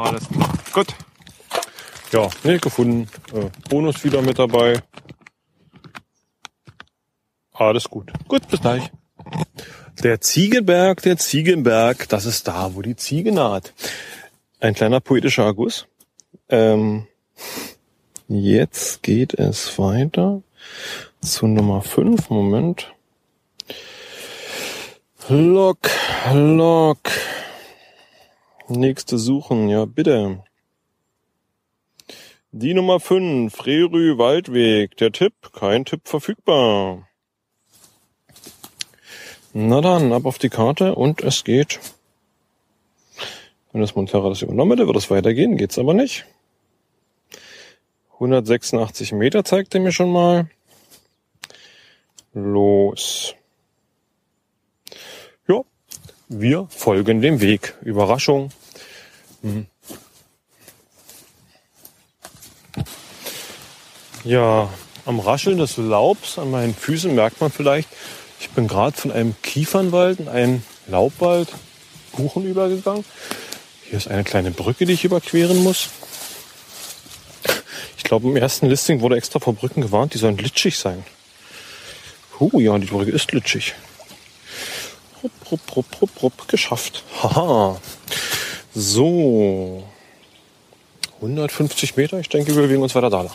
Alles 0.00 0.28
klar. 0.28 0.52
Gut. 0.72 0.94
Ja, 2.12 2.28
nee, 2.44 2.58
gefunden. 2.58 3.08
Äh, 3.32 3.50
Bonus 3.68 4.04
wieder 4.04 4.22
mit 4.22 4.38
dabei. 4.38 4.82
Alles 7.52 7.88
gut. 7.88 8.12
Gut, 8.28 8.48
bis 8.48 8.60
gleich. 8.60 8.90
Der 10.02 10.20
Ziegenberg, 10.20 11.02
der 11.02 11.16
Ziegenberg, 11.16 12.08
das 12.08 12.24
ist 12.24 12.48
da, 12.48 12.74
wo 12.74 12.82
die 12.82 12.96
Ziege 12.96 13.32
naht. 13.32 13.72
Ein 14.60 14.74
kleiner 14.74 15.00
poetischer 15.00 15.44
Erguss. 15.44 15.86
Ähm, 16.48 17.06
jetzt 18.28 19.02
geht 19.02 19.34
es 19.34 19.78
weiter 19.78 20.42
zu 21.20 21.46
Nummer 21.46 21.82
5. 21.82 22.30
Moment. 22.30 22.92
Lok, 25.28 25.78
Lok. 26.32 26.98
Nächste 28.68 29.18
suchen, 29.18 29.68
ja 29.68 29.84
bitte. 29.84 30.42
Die 32.50 32.74
Nummer 32.74 32.98
5, 32.98 33.54
Frerü 33.54 34.18
Waldweg. 34.18 34.96
Der 34.96 35.12
Tipp, 35.12 35.34
kein 35.52 35.84
Tipp 35.84 36.08
verfügbar. 36.08 37.06
Na 39.52 39.80
dann, 39.80 40.12
ab 40.12 40.26
auf 40.26 40.38
die 40.38 40.48
Karte 40.48 40.96
und 40.96 41.22
es 41.22 41.44
geht. 41.44 41.78
Wenn 43.70 43.80
das 43.80 43.94
Montera 43.94 44.28
das 44.28 44.42
übernommen 44.42 44.72
hätte, 44.72 44.86
würde 44.86 44.98
es 44.98 45.10
weitergehen. 45.10 45.56
Geht's 45.56 45.78
aber 45.78 45.94
nicht. 45.94 46.26
186 48.14 49.12
Meter 49.12 49.44
zeigt 49.44 49.74
er 49.74 49.80
mir 49.80 49.92
schon 49.92 50.10
mal. 50.10 50.50
Los. 52.34 53.36
Wir 56.28 56.66
folgen 56.70 57.20
dem 57.20 57.40
Weg. 57.40 57.74
Überraschung. 57.82 58.50
Mhm. 59.42 59.66
Ja, 64.24 64.68
am 65.04 65.18
Rascheln 65.18 65.58
des 65.58 65.76
Laubs 65.76 66.38
an 66.38 66.50
meinen 66.50 66.74
Füßen 66.74 67.12
merkt 67.14 67.40
man 67.40 67.50
vielleicht, 67.50 67.88
ich 68.38 68.50
bin 68.50 68.68
gerade 68.68 68.96
von 68.96 69.10
einem 69.10 69.34
Kiefernwald 69.42 70.20
in 70.20 70.28
einen 70.28 70.64
Laubwald 70.86 71.48
Buchen 72.12 72.44
übergegangen. 72.46 73.04
Hier 73.88 73.98
ist 73.98 74.08
eine 74.08 74.24
kleine 74.24 74.52
Brücke, 74.52 74.86
die 74.86 74.92
ich 74.92 75.04
überqueren 75.04 75.62
muss. 75.62 75.88
Ich 77.96 78.04
glaube, 78.04 78.28
im 78.28 78.36
ersten 78.36 78.66
Listing 78.68 79.00
wurde 79.00 79.16
extra 79.16 79.40
vor 79.40 79.54
Brücken 79.54 79.80
gewarnt, 79.80 80.14
die 80.14 80.18
sollen 80.18 80.36
glitschig 80.36 80.78
sein. 80.78 81.04
Huh, 82.38 82.60
ja, 82.60 82.78
die 82.78 82.86
Brücke 82.86 83.10
ist 83.10 83.28
glitschig. 83.28 83.74
Rupp, 85.22 85.32
rupp, 85.50 85.76
rupp, 85.76 86.00
rupp, 86.00 86.22
rupp, 86.22 86.48
geschafft. 86.48 87.04
Haha. 87.22 87.80
So. 88.74 89.84
150 91.16 91.96
Meter, 91.96 92.18
ich 92.18 92.28
denke, 92.28 92.56
wir 92.56 92.62
bewegen 92.62 92.82
uns 92.82 92.94
weiter 92.94 93.10
da. 93.10 93.30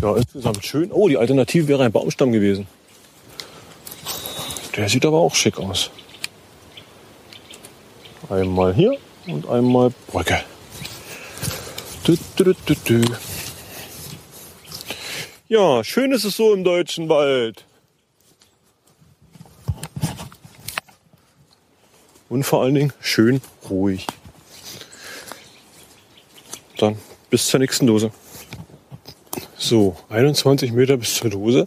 Ja, 0.00 0.16
insgesamt 0.16 0.64
schön. 0.64 0.92
Oh, 0.92 1.08
die 1.08 1.16
Alternative 1.16 1.66
wäre 1.66 1.84
ein 1.84 1.92
Baumstamm 1.92 2.30
gewesen. 2.30 2.68
Der 4.76 4.88
sieht 4.88 5.04
aber 5.04 5.18
auch 5.18 5.34
schick 5.34 5.58
aus. 5.58 5.90
Einmal 8.30 8.74
hier 8.74 8.96
und 9.26 9.48
einmal 9.48 9.92
Brücke. 10.06 10.42
Du, 12.04 12.16
du, 12.36 12.54
du. 12.54 13.02
Ja, 15.48 15.84
schön 15.84 16.12
ist 16.12 16.24
es 16.24 16.36
so 16.36 16.54
im 16.54 16.64
deutschen 16.64 17.08
Wald. 17.08 17.64
Und 22.32 22.44
vor 22.44 22.62
allen 22.62 22.74
Dingen 22.74 22.94
schön 22.98 23.42
ruhig. 23.68 24.06
Dann 26.78 26.96
bis 27.28 27.46
zur 27.48 27.60
nächsten 27.60 27.86
Dose. 27.86 28.10
So, 29.58 29.96
21 30.08 30.72
Meter 30.72 30.96
bis 30.96 31.16
zur 31.16 31.28
Dose. 31.28 31.66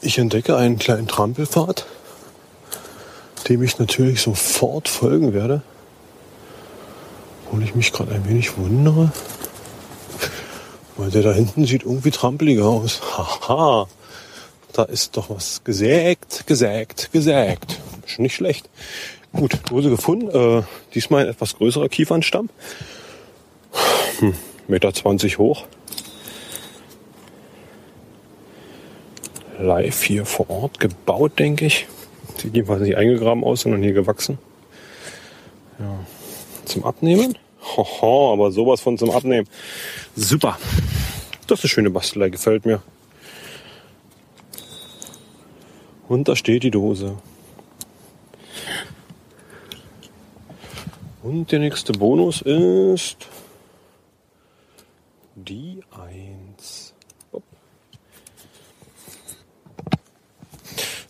Ich 0.00 0.18
entdecke 0.18 0.56
einen 0.56 0.80
kleinen 0.80 1.06
Trampelpfad, 1.06 1.86
dem 3.48 3.62
ich 3.62 3.78
natürlich 3.78 4.20
sofort 4.20 4.88
folgen 4.88 5.32
werde. 5.32 5.62
Obwohl 7.46 7.62
ich 7.62 7.76
mich 7.76 7.92
gerade 7.92 8.12
ein 8.12 8.28
wenig 8.28 8.56
wundere. 8.56 9.12
Weil 10.96 11.12
der 11.12 11.22
da 11.22 11.32
hinten 11.32 11.66
sieht 11.66 11.84
irgendwie 11.84 12.10
trampeliger 12.10 12.64
aus. 12.64 13.00
Haha, 13.16 13.86
da 14.72 14.82
ist 14.82 15.16
doch 15.16 15.30
was 15.30 15.62
gesägt, 15.62 16.48
gesägt, 16.48 17.12
gesägt. 17.12 17.78
Schon 18.06 18.22
nicht 18.22 18.34
schlecht. 18.34 18.68
Gut, 19.32 19.58
Dose 19.70 19.90
gefunden. 19.90 20.28
Äh, 20.28 20.62
diesmal 20.94 21.24
ein 21.24 21.30
etwas 21.30 21.56
größerer 21.56 21.88
Kiefernstamm. 21.88 22.50
Hm, 24.18 24.34
Meter 24.68 24.92
20 24.92 25.38
hoch. 25.38 25.66
Live 29.58 30.02
hier 30.02 30.26
vor 30.26 30.50
Ort 30.50 30.80
gebaut, 30.80 31.38
denke 31.38 31.66
ich. 31.66 31.86
Sieht 32.36 32.54
jedenfalls 32.54 32.82
nicht 32.82 32.96
eingegraben 32.96 33.44
aus, 33.44 33.62
sondern 33.62 33.82
hier 33.82 33.92
gewachsen. 33.92 34.38
Ja. 35.78 35.98
Zum 36.64 36.84
Abnehmen. 36.84 37.38
Hoho, 37.76 38.32
aber 38.32 38.50
sowas 38.50 38.80
von 38.80 38.98
zum 38.98 39.10
Abnehmen. 39.10 39.48
Super. 40.16 40.58
Das 41.46 41.60
ist 41.60 41.64
eine 41.64 41.70
schöne 41.70 41.90
Bastelei, 41.90 42.28
gefällt 42.28 42.66
mir. 42.66 42.82
Und 46.08 46.28
da 46.28 46.36
steht 46.36 46.62
die 46.62 46.70
Dose. 46.70 47.16
Und 51.22 51.52
der 51.52 51.60
nächste 51.60 51.92
Bonus 51.92 52.42
ist 52.42 53.16
die 55.34 55.80
1. 55.90 56.94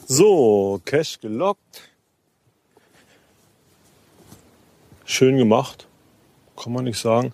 So, 0.06 0.80
Cash 0.84 1.20
gelockt. 1.20 1.88
Schön 5.04 5.38
gemacht 5.38 5.86
kann 6.62 6.72
man 6.72 6.84
nicht 6.84 6.98
sagen. 6.98 7.32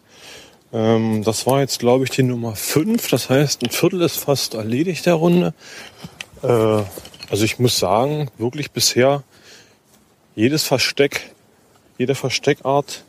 Ähm, 0.73 1.23
das 1.23 1.47
war 1.47 1.61
jetzt, 1.61 1.79
glaube 1.79 2.05
ich, 2.05 2.11
die 2.11 2.23
Nummer 2.23 2.57
5. 2.57 3.09
Das 3.09 3.29
heißt, 3.31 3.63
ein 3.63 3.71
Viertel 3.71 4.03
ist 4.03 4.17
fast 4.17 4.55
erledigt 4.55 5.07
der 5.07 5.15
Runde. 5.15 5.55
Äh, 6.43 6.47
also 7.31 7.45
ich 7.45 7.59
muss 7.59 7.79
sagen, 7.79 8.31
wirklich 8.39 8.71
bisher 8.71 9.23
jedes 10.35 10.65
Versteck, 10.65 11.35
jede 11.99 12.15
Versteckart 12.15 13.05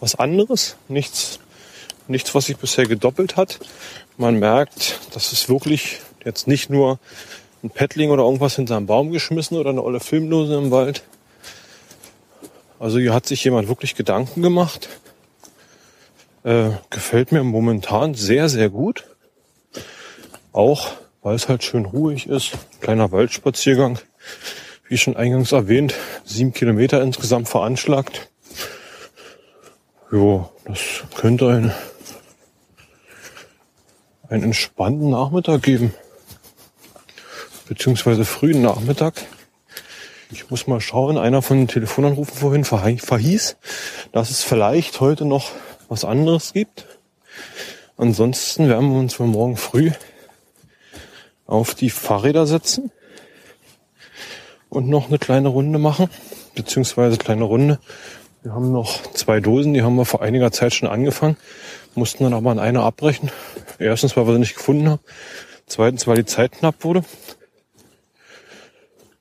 was 0.00 0.16
anderes. 0.16 0.76
Nichts, 0.88 1.38
nichts, 2.08 2.34
was 2.34 2.46
sich 2.46 2.56
bisher 2.56 2.86
gedoppelt 2.86 3.36
hat. 3.36 3.60
Man 4.16 4.38
merkt, 4.38 4.98
das 5.12 5.32
ist 5.32 5.48
wirklich 5.48 6.00
jetzt 6.24 6.48
nicht 6.48 6.70
nur 6.70 6.98
ein 7.62 7.70
Paddling 7.70 8.10
oder 8.10 8.24
irgendwas 8.24 8.56
hinter 8.56 8.76
einem 8.76 8.86
Baum 8.86 9.12
geschmissen 9.12 9.56
oder 9.56 9.70
eine 9.70 9.82
olle 9.82 10.00
Filmlose 10.00 10.56
im 10.56 10.70
Wald. 10.70 11.04
Also 12.80 12.98
hier 12.98 13.14
hat 13.14 13.26
sich 13.26 13.44
jemand 13.44 13.68
wirklich 13.68 13.94
Gedanken 13.94 14.42
gemacht 14.42 14.88
äh, 16.44 16.70
gefällt 16.90 17.32
mir 17.32 17.42
momentan 17.44 18.14
sehr, 18.14 18.48
sehr 18.48 18.68
gut. 18.68 19.04
Auch 20.52 20.92
weil 21.22 21.36
es 21.36 21.48
halt 21.48 21.62
schön 21.62 21.84
ruhig 21.84 22.26
ist. 22.26 22.52
Kleiner 22.80 23.12
Waldspaziergang. 23.12 23.98
Wie 24.92 24.98
schon 24.98 25.16
eingangs 25.16 25.52
erwähnt, 25.52 25.94
sieben 26.22 26.52
Kilometer 26.52 27.00
insgesamt 27.00 27.48
veranschlagt. 27.48 28.28
Jo, 30.10 30.50
das 30.66 30.80
könnte 31.16 31.48
ein, 31.48 31.72
einen 34.28 34.42
entspannten 34.42 35.08
Nachmittag 35.08 35.62
geben. 35.62 35.94
Beziehungsweise 37.66 38.26
frühen 38.26 38.60
Nachmittag. 38.60 39.14
Ich 40.30 40.50
muss 40.50 40.66
mal 40.66 40.82
schauen, 40.82 41.16
einer 41.16 41.40
von 41.40 41.56
den 41.56 41.68
Telefonanrufen 41.68 42.62
vorhin 42.62 42.98
verhieß, 42.98 43.56
dass 44.12 44.28
es 44.28 44.44
vielleicht 44.44 45.00
heute 45.00 45.24
noch 45.24 45.52
was 45.88 46.04
anderes 46.04 46.52
gibt. 46.52 46.84
Ansonsten 47.96 48.68
werden 48.68 48.90
wir 48.92 48.98
uns 48.98 49.14
für 49.14 49.22
morgen 49.22 49.56
früh 49.56 49.90
auf 51.46 51.74
die 51.74 51.88
Fahrräder 51.88 52.46
setzen 52.46 52.92
und 54.72 54.88
noch 54.88 55.08
eine 55.08 55.18
kleine 55.18 55.48
Runde 55.48 55.78
machen, 55.78 56.08
beziehungsweise 56.54 57.18
kleine 57.18 57.44
Runde. 57.44 57.78
Wir 58.42 58.54
haben 58.54 58.72
noch 58.72 59.02
zwei 59.12 59.38
Dosen, 59.38 59.74
die 59.74 59.82
haben 59.82 59.96
wir 59.96 60.06
vor 60.06 60.22
einiger 60.22 60.50
Zeit 60.50 60.72
schon 60.72 60.88
angefangen, 60.88 61.36
mussten 61.94 62.24
dann 62.24 62.32
aber 62.32 62.50
an 62.50 62.58
einer 62.58 62.82
abbrechen. 62.82 63.30
Erstens, 63.78 64.16
weil 64.16 64.26
wir 64.26 64.32
sie 64.32 64.40
nicht 64.40 64.56
gefunden 64.56 64.88
haben. 64.88 65.00
Zweitens, 65.66 66.06
weil 66.06 66.16
die 66.16 66.24
Zeit 66.24 66.52
knapp 66.52 66.84
wurde. 66.84 67.04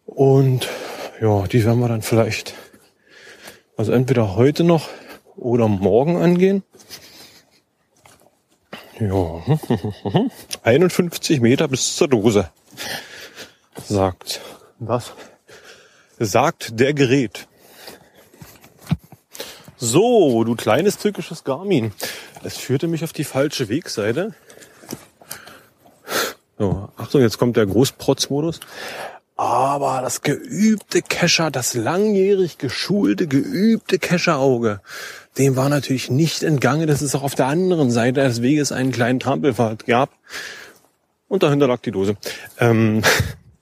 Und 0.05 0.69
ja, 1.19 1.45
die 1.47 1.65
werden 1.65 1.79
wir 1.79 1.89
dann 1.89 2.01
vielleicht, 2.01 2.53
also 3.75 3.91
entweder 3.91 4.35
heute 4.35 4.63
noch 4.63 4.87
oder 5.35 5.67
morgen 5.67 6.15
angehen. 6.15 6.63
Ja, 8.99 9.41
51 10.63 11.41
Meter 11.41 11.67
bis 11.67 11.97
zur 11.97 12.07
Dose, 12.07 12.49
sagt 13.85 14.39
was? 14.79 15.13
Sagt 16.23 16.79
der 16.79 16.93
Gerät. 16.93 17.47
So, 19.75 20.43
du 20.43 20.55
kleines 20.55 20.99
türkisches 20.99 21.43
Garmin. 21.43 21.93
Es 22.43 22.57
führte 22.57 22.87
mich 22.87 23.03
auf 23.03 23.11
die 23.11 23.23
falsche 23.23 23.69
Wegseite. 23.69 24.35
So, 26.59 26.89
Achtung, 26.95 27.21
jetzt 27.21 27.39
kommt 27.39 27.57
der 27.57 27.65
Großprotzmodus. 27.65 28.59
Aber 29.35 30.01
das 30.03 30.21
geübte 30.21 31.01
Kescher, 31.01 31.49
das 31.49 31.73
langjährig 31.73 32.59
geschulte, 32.59 33.25
geübte 33.25 33.97
Kescherauge, 33.97 34.79
dem 35.39 35.55
war 35.55 35.69
natürlich 35.69 36.11
nicht 36.11 36.43
entgangen, 36.43 36.85
dass 36.85 37.01
es 37.01 37.15
auch 37.15 37.23
auf 37.23 37.33
der 37.33 37.47
anderen 37.47 37.89
Seite 37.89 38.21
des 38.21 38.43
Weges 38.43 38.71
einen 38.71 38.91
kleinen 38.91 39.19
Trampelpfad 39.19 39.87
gab. 39.87 40.11
Und 41.27 41.41
dahinter 41.41 41.67
lag 41.67 41.81
die 41.81 41.89
Dose. 41.89 42.15
Ähm, 42.59 43.01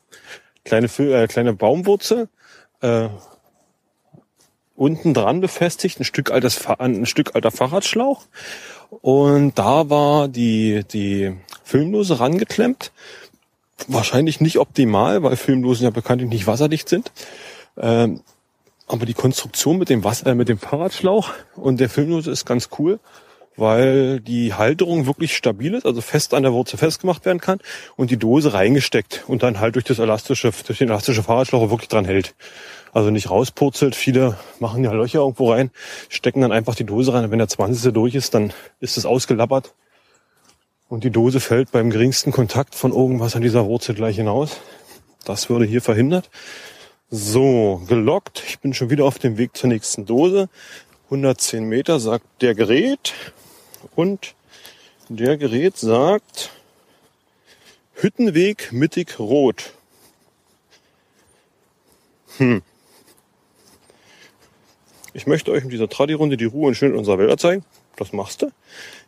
kleine, 0.66 0.88
äh, 0.88 1.28
kleine 1.28 1.54
Baumwurzel, 1.54 2.28
äh, 2.82 3.10
unten 4.76 5.14
dran 5.14 5.42
befestigt, 5.42 6.00
ein 6.00 6.06
Stück, 6.06 6.32
altes, 6.32 6.66
ein 6.66 7.06
Stück 7.06 7.36
alter 7.36 7.52
Fahrradschlauch. 7.52 8.24
Und 9.02 9.60
da 9.60 9.90
war 9.90 10.28
die, 10.28 10.84
die 10.92 11.36
Filmdose 11.64 12.20
rangeklemmt 12.20 12.92
wahrscheinlich 13.88 14.42
nicht 14.42 14.58
optimal, 14.58 15.24
weil 15.24 15.36
Filmdosen 15.36 15.86
ja 15.86 15.90
bekanntlich 15.90 16.30
nicht 16.30 16.48
wasserdicht 16.48 16.90
sind. 16.90 17.12
Ähm, 17.78 18.22
aber 18.88 19.06
die 19.06 19.14
Konstruktion 19.14 19.78
mit 19.78 19.90
dem 19.90 20.04
Wasser, 20.04 20.28
äh, 20.28 20.36
mit 20.36 20.50
dem 20.50 20.58
Fahrradschlauch 20.58 21.32
und 21.56 21.80
der 21.80 21.90
Filmdose 21.90 22.32
ist 22.32 22.46
ganz 22.46 22.70
cool, 22.80 23.00
weil 23.60 24.20
die 24.22 24.54
Halterung 24.54 25.06
wirklich 25.06 25.36
stabil 25.36 25.74
ist, 25.74 25.86
also 25.86 26.02
fest 26.02 26.34
an 26.34 26.44
der 26.44 26.54
Wurzel 26.54 26.78
festgemacht 26.78 27.26
werden 27.26 27.40
kann 27.40 27.60
und 27.96 28.12
die 28.12 28.18
Dose 28.18 28.54
reingesteckt 28.54 29.26
und 29.28 29.44
dann 29.44 29.60
halt 29.60 29.76
durch 29.76 29.86
das 29.86 30.00
elastische, 30.00 30.52
durch 30.66 30.80
den 30.80 30.90
elastische 30.90 31.24
Fahrradschlauch 31.24 31.70
wirklich 31.70 31.90
dran 31.90 32.06
hält. 32.06 32.36
Also 32.92 33.12
nicht 33.12 33.30
rauspurzelt. 33.30 33.96
Viele 33.96 34.38
machen 34.60 34.84
ja 34.84 34.92
Löcher 34.92 35.20
irgendwo 35.20 35.52
rein, 35.52 35.72
stecken 36.08 36.42
dann 36.42 36.52
einfach 36.52 36.76
die 36.76 36.86
Dose 36.86 37.14
rein. 37.14 37.26
Und 37.26 37.32
wenn 37.32 37.38
der 37.38 37.48
20. 37.48 37.94
durch 37.94 38.16
ist, 38.16 38.34
dann 38.34 38.54
ist 38.80 38.98
es 38.98 39.06
ausgelappert 39.06 39.74
und 40.88 41.04
die 41.04 41.12
Dose 41.12 41.40
fällt 41.40 41.72
beim 41.72 41.92
geringsten 41.92 42.32
Kontakt 42.32 42.76
von 42.76 42.92
irgendwas 42.92 43.36
an 43.36 43.44
dieser 43.44 43.66
Wurzel 43.66 43.94
gleich 43.94 44.16
hinaus. 44.16 44.58
Das 45.24 45.50
würde 45.50 45.66
hier 45.66 45.82
verhindert. 45.82 46.30
So, 47.12 47.82
gelockt. 47.88 48.44
Ich 48.48 48.60
bin 48.60 48.74
schon 48.74 48.90
wieder 48.90 49.06
auf 49.06 49.20
dem 49.20 49.38
Weg 49.38 49.56
zur 49.56 49.70
nächsten 49.70 50.06
Dose. 50.06 50.50
110 51.06 51.64
Meter 51.64 52.00
sagt 52.00 52.26
der 52.42 52.56
Gerät. 52.56 53.14
Und 54.00 54.34
der 55.10 55.36
Gerät 55.36 55.76
sagt 55.76 56.52
Hüttenweg 57.96 58.72
mittig 58.72 59.20
rot. 59.20 59.74
Hm. 62.38 62.62
Ich 65.12 65.28
möchte 65.28 65.52
euch 65.52 65.66
in 65.66 65.70
dieser 65.70 65.90
Tradi-Runde 65.90 66.38
die 66.38 66.46
Ruhe 66.46 66.70
und 66.70 66.76
Schönheit 66.76 66.98
unserer 66.98 67.18
Wälder 67.18 67.38
zeigen. 67.38 67.66
Was 67.98 68.14
machst 68.14 68.42
du? 68.42 68.54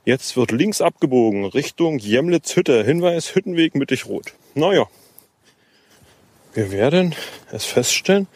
Jetzt 0.03 0.35
wird 0.35 0.51
links 0.51 0.81
abgebogen 0.81 1.45
Richtung 1.45 1.97
Jemlitz 1.97 2.57
Hütte. 2.57 2.83
Hinweis 2.83 3.33
Hüttenweg 3.33 3.75
mittig 3.75 4.07
rot. 4.07 4.33
Naja. 4.55 4.87
Wir 6.53 6.69
werden 6.69 7.15
es 7.49 7.63
feststellen. 7.63 8.27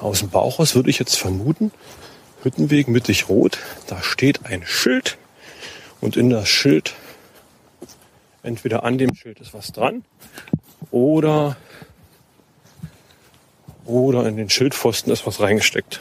Aus 0.00 0.20
dem 0.20 0.30
Bauchhaus 0.30 0.76
würde 0.76 0.88
ich 0.88 1.00
jetzt 1.00 1.16
vermuten, 1.16 1.72
Hüttenweg 2.42 2.88
mittig 2.88 3.28
rot. 3.28 3.58
Da 3.86 4.02
steht 4.02 4.46
ein 4.46 4.64
Schild 4.64 5.18
und 6.00 6.16
in 6.16 6.30
das 6.30 6.48
Schild, 6.48 6.94
entweder 8.42 8.84
an 8.84 8.98
dem 8.98 9.14
Schild 9.14 9.40
ist 9.40 9.54
was 9.54 9.72
dran 9.72 10.04
oder, 10.90 11.56
oder 13.84 14.26
in 14.26 14.36
den 14.36 14.50
Schildpfosten 14.50 15.12
ist 15.12 15.26
was 15.26 15.40
reingesteckt. 15.40 16.00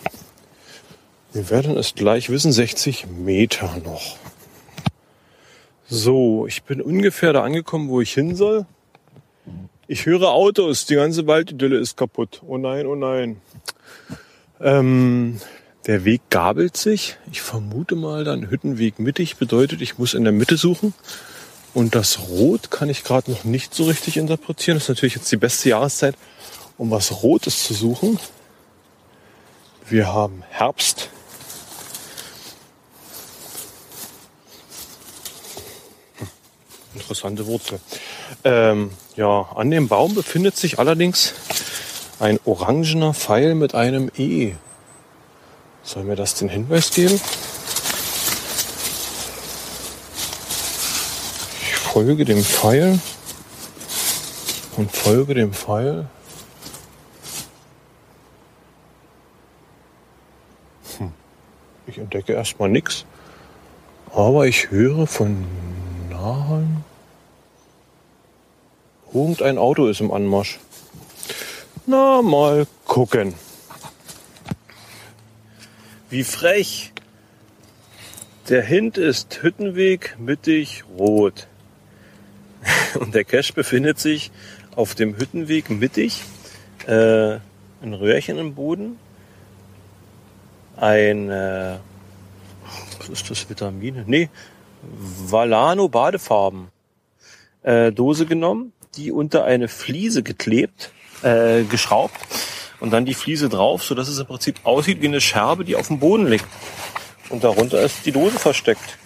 Wir 1.33 1.49
werden 1.49 1.77
es 1.77 1.95
gleich 1.95 2.29
wissen, 2.29 2.51
60 2.51 3.07
Meter 3.07 3.77
noch. 3.83 4.17
So, 5.89 6.47
ich 6.47 6.63
bin 6.63 6.81
ungefähr 6.81 7.33
da 7.33 7.43
angekommen, 7.43 7.89
wo 7.89 8.01
ich 8.01 8.13
hin 8.13 8.35
soll. 8.35 8.65
Ich 9.87 10.05
höre 10.05 10.31
Autos, 10.31 10.85
die 10.85 10.95
ganze 10.95 11.27
Waldidylle 11.27 11.77
ist 11.77 11.95
kaputt. 11.95 12.41
Oh 12.45 12.57
nein, 12.57 12.85
oh 12.85 12.95
nein. 12.95 13.39
Ähm, 14.59 15.39
der 15.87 16.03
Weg 16.03 16.21
gabelt 16.29 16.75
sich. 16.75 17.17
Ich 17.31 17.41
vermute 17.41 17.95
mal 17.95 18.25
dann 18.25 18.49
Hüttenweg 18.49 18.99
mittig 18.99 19.37
bedeutet, 19.37 19.81
ich 19.81 19.97
muss 19.97 20.13
in 20.13 20.25
der 20.25 20.33
Mitte 20.33 20.57
suchen. 20.57 20.93
Und 21.73 21.95
das 21.95 22.19
Rot 22.29 22.71
kann 22.71 22.89
ich 22.89 23.03
gerade 23.03 23.31
noch 23.31 23.43
nicht 23.43 23.73
so 23.73 23.85
richtig 23.85 24.17
interpretieren. 24.17 24.77
Das 24.77 24.83
ist 24.83 24.89
natürlich 24.89 25.15
jetzt 25.15 25.31
die 25.31 25.37
beste 25.37 25.69
Jahreszeit, 25.69 26.15
um 26.77 26.91
was 26.91 27.23
Rotes 27.23 27.63
zu 27.63 27.73
suchen. 27.73 28.19
Wir 29.87 30.11
haben 30.11 30.43
Herbst. 30.49 31.09
Hm, 36.17 36.27
interessante 36.95 37.45
Wurzel. 37.45 37.79
Ähm, 38.43 38.91
ja, 39.15 39.43
an 39.55 39.71
dem 39.71 39.87
Baum 39.87 40.15
befindet 40.15 40.57
sich 40.57 40.79
allerdings 40.79 41.33
ein 42.19 42.39
orangener 42.43 43.13
Pfeil 43.13 43.55
mit 43.55 43.75
einem 43.75 44.11
E. 44.17 44.55
Soll 45.87 46.03
mir 46.03 46.17
das 46.17 46.35
den 46.35 46.49
Hinweis 46.49 46.91
geben? 46.91 47.17
Ich 51.61 51.75
folge 51.77 52.25
dem 52.25 52.43
Pfeil 52.43 52.99
und 54.75 54.91
folge 54.91 55.33
dem 55.33 55.53
Pfeil. 55.53 56.09
Hm. 60.97 61.13
Ich 61.87 61.97
entdecke 61.97 62.33
erstmal 62.33 62.67
nichts, 62.67 63.05
aber 64.13 64.45
ich 64.45 64.69
höre 64.69 65.07
von 65.07 65.45
nahen. 66.09 66.83
Irgendein 69.13 69.57
Auto 69.57 69.87
ist 69.87 70.01
im 70.01 70.11
Anmarsch. 70.11 70.59
Na, 71.85 72.21
mal 72.21 72.67
gucken. 72.83 73.46
Wie 76.09 76.23
frech. 76.23 76.93
Der 78.47 78.63
Hint 78.63 78.97
ist 78.97 79.43
Hüttenweg 79.43 80.15
mittig 80.17 80.85
rot. 80.97 81.47
Und 82.99 83.13
der 83.13 83.25
Cache 83.25 83.51
befindet 83.51 83.99
sich 83.99 84.31
auf 84.77 84.95
dem 84.95 85.17
Hüttenweg 85.17 85.69
mittig. 85.69 86.21
Äh, 86.85 87.39
ein 87.81 87.93
Röhrchen 87.93 88.37
im 88.37 88.55
Boden. 88.55 88.97
Ein, 90.77 91.29
äh, 91.29 91.75
was 92.99 93.09
ist 93.09 93.29
das, 93.29 93.49
Vitamine? 93.49 94.05
Nee, 94.07 94.29
Valano 94.81 95.89
Badefarben. 95.89 96.69
Äh, 97.63 97.91
Dose 97.91 98.25
genommen, 98.25 98.71
die 98.95 99.11
unter 99.11 99.43
eine 99.43 99.67
Fliese 99.67 100.23
geklebt 100.23 100.91
äh, 101.23 101.63
geschraubt 101.63 102.15
und 102.79 102.91
dann 102.91 103.05
die 103.05 103.13
Fliese 103.13 103.49
drauf, 103.49 103.83
so 103.83 103.95
dass 103.95 104.07
es 104.07 104.19
im 104.19 104.27
Prinzip 104.27 104.59
aussieht 104.63 105.01
wie 105.01 105.07
eine 105.07 105.21
Scherbe, 105.21 105.65
die 105.65 105.75
auf 105.75 105.87
dem 105.87 105.99
Boden 105.99 106.27
liegt. 106.27 106.45
Und 107.29 107.43
darunter 107.43 107.81
ist 107.81 108.05
die 108.05 108.11
Dose 108.11 108.37
versteckt. 108.39 108.97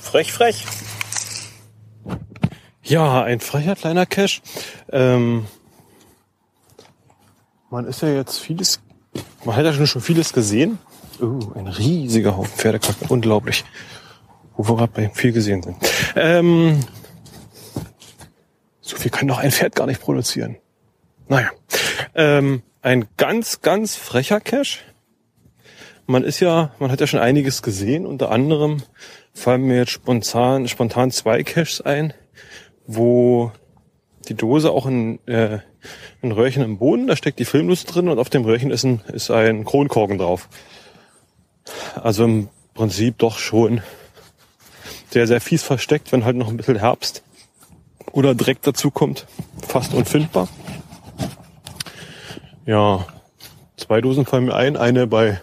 Frech, 0.00 0.32
frech. 0.32 0.64
Ja, 2.82 3.22
ein 3.22 3.40
frecher 3.40 3.76
kleiner 3.76 4.06
Cache. 4.06 4.42
Ähm, 4.90 5.46
man 7.70 7.86
ist 7.86 8.02
ja 8.02 8.08
jetzt 8.08 8.38
vieles, 8.38 8.80
man 9.44 9.56
hat 9.56 9.64
ja 9.64 9.86
schon 9.86 10.02
vieles 10.02 10.32
gesehen. 10.32 10.78
Oh, 11.20 11.52
ein 11.54 11.68
riesiger 11.68 12.36
Haufen 12.36 12.52
Pferdekacke, 12.56 13.06
unglaublich. 13.08 13.64
Wo 14.56 14.68
wir 14.68 14.76
gerade 14.76 14.92
bei 14.92 15.08
viel 15.08 15.32
gesehen 15.32 15.62
sind. 15.62 15.76
Ähm, 16.14 16.80
so 18.80 18.96
viel 18.96 19.10
kann 19.10 19.28
doch 19.28 19.38
ein 19.38 19.50
Pferd 19.50 19.74
gar 19.74 19.86
nicht 19.86 20.00
produzieren. 20.00 20.56
Naja. 21.28 21.50
Ähm, 22.14 22.62
ein 22.82 23.06
ganz, 23.16 23.60
ganz 23.60 23.96
frecher 23.96 24.40
Cache. 24.40 24.78
Man 26.06 26.24
ist 26.24 26.40
ja, 26.40 26.74
man 26.78 26.90
hat 26.90 27.00
ja 27.00 27.06
schon 27.06 27.20
einiges 27.20 27.62
gesehen. 27.62 28.06
Unter 28.06 28.30
anderem 28.30 28.82
fallen 29.32 29.62
mir 29.62 29.76
jetzt 29.76 29.92
spontan, 29.92 30.68
spontan 30.68 31.10
zwei 31.10 31.42
Caches 31.42 31.80
ein, 31.80 32.12
wo 32.86 33.52
die 34.28 34.34
Dose 34.34 34.70
auch 34.70 34.86
in, 34.86 35.18
äh, 35.26 35.58
ein 36.22 36.32
Röhrchen 36.32 36.62
im 36.62 36.78
Boden, 36.78 37.06
da 37.06 37.16
steckt 37.16 37.38
die 37.38 37.44
Filmnuss 37.44 37.84
drin 37.84 38.08
und 38.08 38.18
auf 38.18 38.30
dem 38.30 38.44
Röhrchen 38.44 38.70
ist 38.70 38.84
ein, 38.84 39.00
ist 39.12 39.30
ein 39.30 39.64
Kronkorken 39.64 40.18
drauf. 40.18 40.48
Also 41.94 42.24
im 42.24 42.48
Prinzip 42.74 43.18
doch 43.18 43.38
schon 43.38 43.82
sehr, 45.10 45.26
sehr 45.26 45.40
fies 45.40 45.62
versteckt, 45.62 46.12
wenn 46.12 46.24
halt 46.24 46.36
noch 46.36 46.48
ein 46.48 46.56
bisschen 46.56 46.78
Herbst 46.78 47.22
oder 48.12 48.34
Dreck 48.34 48.62
dazu 48.62 48.90
kommt. 48.90 49.26
Fast 49.66 49.94
unfindbar. 49.94 50.48
Ja, 52.64 53.06
zwei 53.76 54.00
Dosen 54.00 54.24
fallen 54.24 54.44
mir 54.44 54.54
ein. 54.54 54.76
Eine 54.76 55.08
bei 55.08 55.40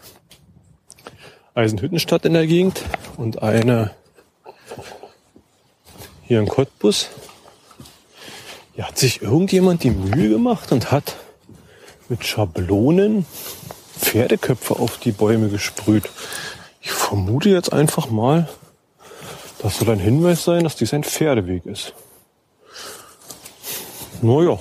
Eisenhüttenstadt 1.53 2.23
in 2.23 2.34
der 2.34 2.47
Gegend 2.47 2.82
und 3.17 3.43
eine 3.43 3.91
hier 6.23 6.39
in 6.39 6.47
Cottbus. 6.47 7.10
Ja, 8.77 8.88
hat 8.88 8.97
sich 8.97 9.21
irgendjemand 9.21 9.84
die 9.84 9.91
Mühe 9.91 10.29
gemacht 10.29 10.71
und 10.71 10.91
hat 10.93 11.17
mit 12.08 12.25
Schablonen 12.25 13.25
Pferdeköpfe 13.99 14.79
auf 14.79 14.97
die 14.97 15.12
Bäume 15.12 15.49
gesprüht. 15.49 16.10
Ich 16.79 16.91
vermute 16.91 17.49
jetzt 17.49 17.73
einfach 17.73 18.10
mal, 18.10 18.47
das 19.62 19.79
soll 19.79 19.89
ein 19.89 19.99
Hinweis 19.99 20.45
sein, 20.45 20.63
dass 20.63 20.77
dies 20.77 20.93
ein 20.93 21.03
Pferdeweg 21.03 21.65
ist. 21.65 21.93
Naja. 24.21 24.58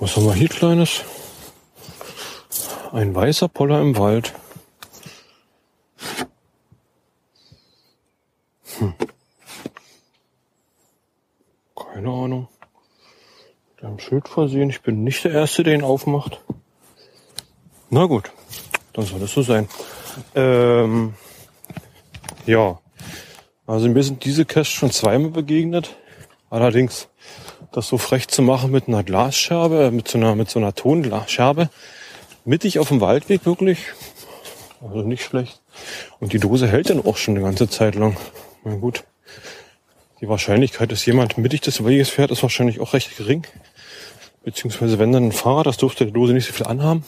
Was 0.00 0.14
haben 0.14 0.26
wir 0.26 0.34
hier 0.34 0.48
Kleines? 0.48 1.02
Ein 2.92 3.14
weißer 3.14 3.48
Poller 3.48 3.80
im 3.80 3.96
Wald. 3.96 4.32
Hm. 8.78 8.94
Keine 11.74 12.08
Ahnung. 12.08 12.48
Mit 13.74 13.84
einem 13.84 13.98
Schild 13.98 14.28
versehen. 14.28 14.70
Ich 14.70 14.82
bin 14.82 15.02
nicht 15.02 15.24
der 15.24 15.32
Erste, 15.32 15.64
der 15.64 15.74
ihn 15.74 15.82
aufmacht. 15.82 16.40
Na 17.90 18.06
gut, 18.06 18.30
dann 18.92 19.04
soll 19.04 19.22
es 19.22 19.32
so 19.32 19.42
sein. 19.42 19.68
Ähm, 20.36 21.14
ja, 22.46 22.78
also 23.66 23.88
mir 23.88 24.04
sind 24.04 24.24
diese 24.24 24.44
Casts 24.44 24.74
schon 24.74 24.92
zweimal 24.92 25.30
begegnet. 25.30 25.96
Allerdings 26.50 27.08
das 27.72 27.88
so 27.88 27.98
frech 27.98 28.28
zu 28.28 28.42
machen 28.42 28.70
mit 28.70 28.88
einer 28.88 29.02
Glasscherbe, 29.02 29.84
äh, 29.84 29.90
mit 29.90 30.08
so 30.08 30.18
einer, 30.18 30.34
mit 30.34 30.50
so 30.50 30.58
einer 30.58 30.74
Tonglasscherbe, 30.74 31.70
mittig 32.44 32.78
auf 32.78 32.88
dem 32.88 33.00
Waldweg 33.00 33.44
wirklich, 33.46 33.78
also 34.82 35.02
nicht 35.02 35.24
schlecht. 35.24 35.60
Und 36.20 36.32
die 36.32 36.38
Dose 36.38 36.68
hält 36.68 36.90
dann 36.90 37.04
auch 37.04 37.16
schon 37.16 37.36
eine 37.36 37.44
ganze 37.44 37.68
Zeit 37.68 37.94
lang. 37.94 38.16
Na 38.64 38.74
gut. 38.74 39.04
Die 40.20 40.28
Wahrscheinlichkeit, 40.28 40.90
dass 40.90 41.06
jemand 41.06 41.38
mittig 41.38 41.60
des 41.60 41.84
Weges 41.84 42.08
fährt, 42.08 42.32
ist 42.32 42.42
wahrscheinlich 42.42 42.80
auch 42.80 42.92
recht 42.92 43.16
gering. 43.16 43.46
Beziehungsweise 44.42 44.98
wenn 44.98 45.12
dann 45.12 45.26
ein 45.26 45.32
Fahrer, 45.32 45.62
das 45.62 45.76
durfte 45.76 46.06
die 46.06 46.12
Dose 46.12 46.32
nicht 46.32 46.46
so 46.46 46.52
viel 46.52 46.66
anhaben. 46.66 47.04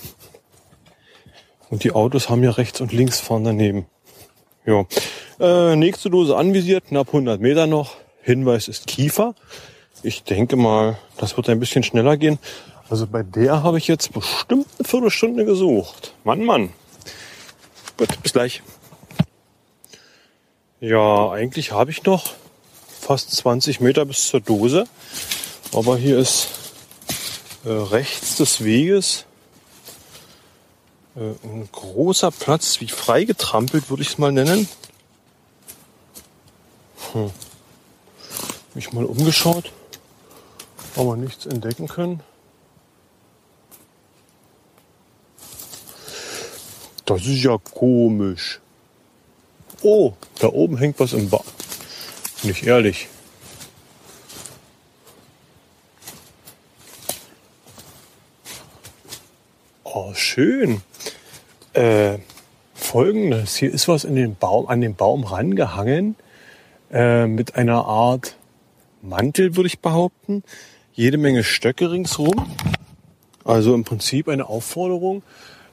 Und 1.71 1.85
die 1.85 1.93
Autos 1.93 2.29
haben 2.29 2.45
ja 2.45 2.51
rechts 2.51 2.81
und 2.81 2.93
links 2.93 3.21
fahren 3.21 3.45
daneben. 3.45 3.87
Ja. 4.67 4.85
Äh, 5.41 5.77
nächste 5.77 6.11
Dose 6.11 6.37
anvisiert, 6.37 6.87
knapp 6.87 7.09
100 7.09 7.41
Meter 7.41 7.67
noch. 7.67 7.97
Hinweis 8.23 8.69
ist 8.69 8.87
Kiefer. 8.87 9.35
Ich 10.03 10.23
denke 10.23 10.57
mal, 10.57 10.99
das 11.19 11.37
wird 11.37 11.49
ein 11.49 11.61
bisschen 11.61 11.83
schneller 11.83 12.17
gehen. 12.17 12.39
Also 12.89 13.07
bei 13.07 13.23
der 13.23 13.63
habe 13.63 13.79
ich 13.79 13.87
jetzt 13.87 14.13
bestimmt 14.13 14.67
eine 14.79 14.89
Viertelstunde 14.89 15.45
gesucht. 15.45 16.15
Mann, 16.25 16.45
Mann. 16.45 16.71
Gut, 17.97 18.23
bis 18.23 18.33
gleich. 18.33 18.63
Ja, 20.81 21.31
eigentlich 21.31 21.73
habe 21.73 21.91
ich 21.91 22.03
noch 22.05 22.33
fast 23.01 23.33
20 23.33 23.81
Meter 23.81 24.07
bis 24.07 24.29
zur 24.29 24.41
Dose. 24.41 24.87
Aber 25.73 25.99
hier 25.99 26.19
ist 26.19 26.49
äh, 27.65 27.69
rechts 27.69 28.37
des 28.37 28.65
Weges 28.65 29.27
äh, 31.15 31.21
ein 31.47 31.69
großer 31.71 32.31
Platz, 32.31 32.81
wie 32.81 32.89
freigetrampelt, 32.89 33.91
würde 33.91 34.03
ich 34.03 34.09
es 34.09 34.19
mal 34.19 34.33
nennen. 34.33 34.69
Hm. 37.13 37.31
Mich 38.75 38.93
mal 38.93 39.05
umgeschaut, 39.05 39.73
aber 40.97 41.17
nichts 41.17 41.47
entdecken 41.47 41.89
können. 41.89 42.21
Das 47.05 47.27
ist 47.27 47.43
ja 47.43 47.59
komisch. 47.59 48.61
Oh, 49.83 50.13
da 50.39 50.49
oben 50.49 50.77
hängt 50.77 51.01
was 51.01 51.13
im 51.13 51.29
Baum. 51.29 51.43
Nicht 52.43 52.65
ehrlich. 52.65 53.09
Oh, 59.83 60.15
schön. 60.15 60.83
Äh, 61.73 62.19
Folgendes. 62.75 63.57
Hier 63.57 63.73
ist 63.73 63.89
was 63.89 64.05
in 64.05 64.15
den 64.15 64.37
Baum, 64.37 64.69
an 64.69 64.81
den 64.81 64.95
Baum 64.95 65.25
rangehangen. 65.25 66.15
Äh, 66.93 67.27
mit 67.27 67.57
einer 67.57 67.87
Art 67.87 68.37
Mantel, 69.03 69.57
würde 69.57 69.67
ich 69.67 69.81
behaupten. 69.81 70.45
Jede 70.93 71.19
Menge 71.19 71.45
Stöcke 71.45 71.91
ringsrum. 71.91 72.47
Also 73.45 73.75
im 73.75 73.85
Prinzip 73.85 74.29
eine 74.29 74.49
Aufforderung, 74.49 75.23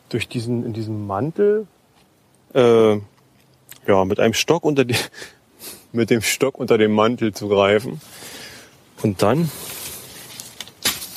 durch 0.10 0.28
diesen, 0.28 0.66
in 0.66 0.74
diesem 0.74 1.06
Mantel, 1.06 1.68
äh, 2.54 2.94
ja, 3.88 4.06
mit 4.06 4.20
einem 4.20 4.34
Stock 4.34 4.64
unter 4.64 4.86
die, 4.86 4.96
mit 5.92 6.10
dem 6.10 6.22
Stock 6.22 6.58
unter 6.58 6.78
dem 6.78 6.94
Mantel 6.94 7.34
zu 7.34 7.50
greifen. 7.50 8.02
Und 9.04 9.22
dann 9.22 9.52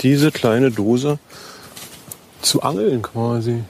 diese 0.00 0.32
kleine 0.32 0.70
Dose 0.70 1.18
zu 2.42 2.62
angeln 2.62 3.02
quasi. 3.02 3.62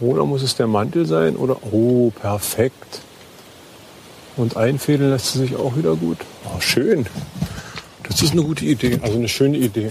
Oder 0.00 0.24
muss 0.24 0.42
es 0.42 0.56
der 0.56 0.66
Mantel 0.66 1.06
sein? 1.06 1.36
Oder, 1.36 1.62
oh, 1.72 2.10
perfekt. 2.10 3.02
Und 4.36 4.56
einfädeln 4.56 5.10
lässt 5.10 5.32
sie 5.32 5.38
sich 5.38 5.56
auch 5.56 5.76
wieder 5.76 5.94
gut. 5.94 6.18
Oh, 6.44 6.60
schön. 6.60 7.06
Das 8.10 8.22
ist 8.22 8.32
eine 8.32 8.42
gute 8.42 8.64
Idee, 8.64 8.98
also 9.02 9.16
eine 9.16 9.28
schöne 9.28 9.56
Idee. 9.56 9.88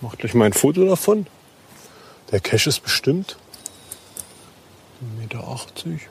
Macht 0.00 0.18
gleich 0.18 0.34
mal 0.34 0.46
ein 0.46 0.52
Foto 0.52 0.84
davon. 0.84 1.26
Der 2.32 2.40
Cache 2.40 2.68
ist 2.68 2.80
bestimmt 2.80 3.38
1,80 5.30 5.86
Meter. 5.86 6.04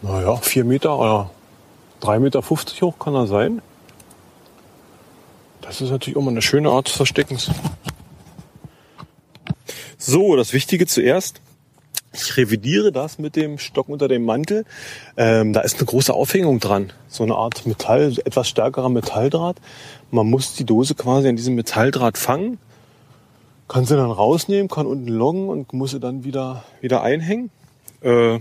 Naja, 0.00 0.36
4 0.36 0.64
Meter 0.64 0.96
oder 0.96 1.30
3,50 2.02 2.18
Meter 2.20 2.42
hoch 2.42 2.98
kann 2.98 3.14
er 3.14 3.26
sein. 3.26 3.62
Das 5.60 5.80
ist 5.80 5.90
natürlich 5.90 6.16
auch 6.16 6.22
mal 6.22 6.30
eine 6.30 6.42
schöne 6.42 6.70
Art 6.70 6.86
des 6.86 6.94
Versteckens. 6.94 7.50
So, 9.98 10.36
das 10.36 10.52
Wichtige 10.52 10.86
zuerst. 10.86 11.40
Ich 12.14 12.36
revidiere 12.36 12.92
das 12.92 13.18
mit 13.18 13.36
dem 13.36 13.58
Stock 13.58 13.88
unter 13.88 14.08
dem 14.08 14.24
Mantel. 14.24 14.64
Ähm, 15.16 15.52
da 15.52 15.60
ist 15.60 15.76
eine 15.76 15.86
große 15.86 16.14
Aufhängung 16.14 16.60
dran. 16.60 16.92
So 17.08 17.24
eine 17.24 17.34
Art 17.34 17.66
Metall, 17.66 18.14
etwas 18.24 18.48
stärkerer 18.48 18.88
Metalldraht. 18.88 19.56
Man 20.10 20.30
muss 20.30 20.54
die 20.54 20.64
Dose 20.64 20.94
quasi 20.94 21.28
an 21.28 21.36
diesem 21.36 21.54
Metalldraht 21.54 22.16
fangen 22.16 22.58
kann 23.68 23.86
sie 23.86 23.96
dann 23.96 24.10
rausnehmen, 24.10 24.68
kann 24.68 24.86
unten 24.86 25.08
loggen 25.08 25.48
und 25.48 25.72
muss 25.72 25.92
sie 25.92 26.00
dann 26.00 26.24
wieder, 26.24 26.64
wieder 26.80 27.02
einhängen. 27.02 27.50
Äh, 28.02 28.38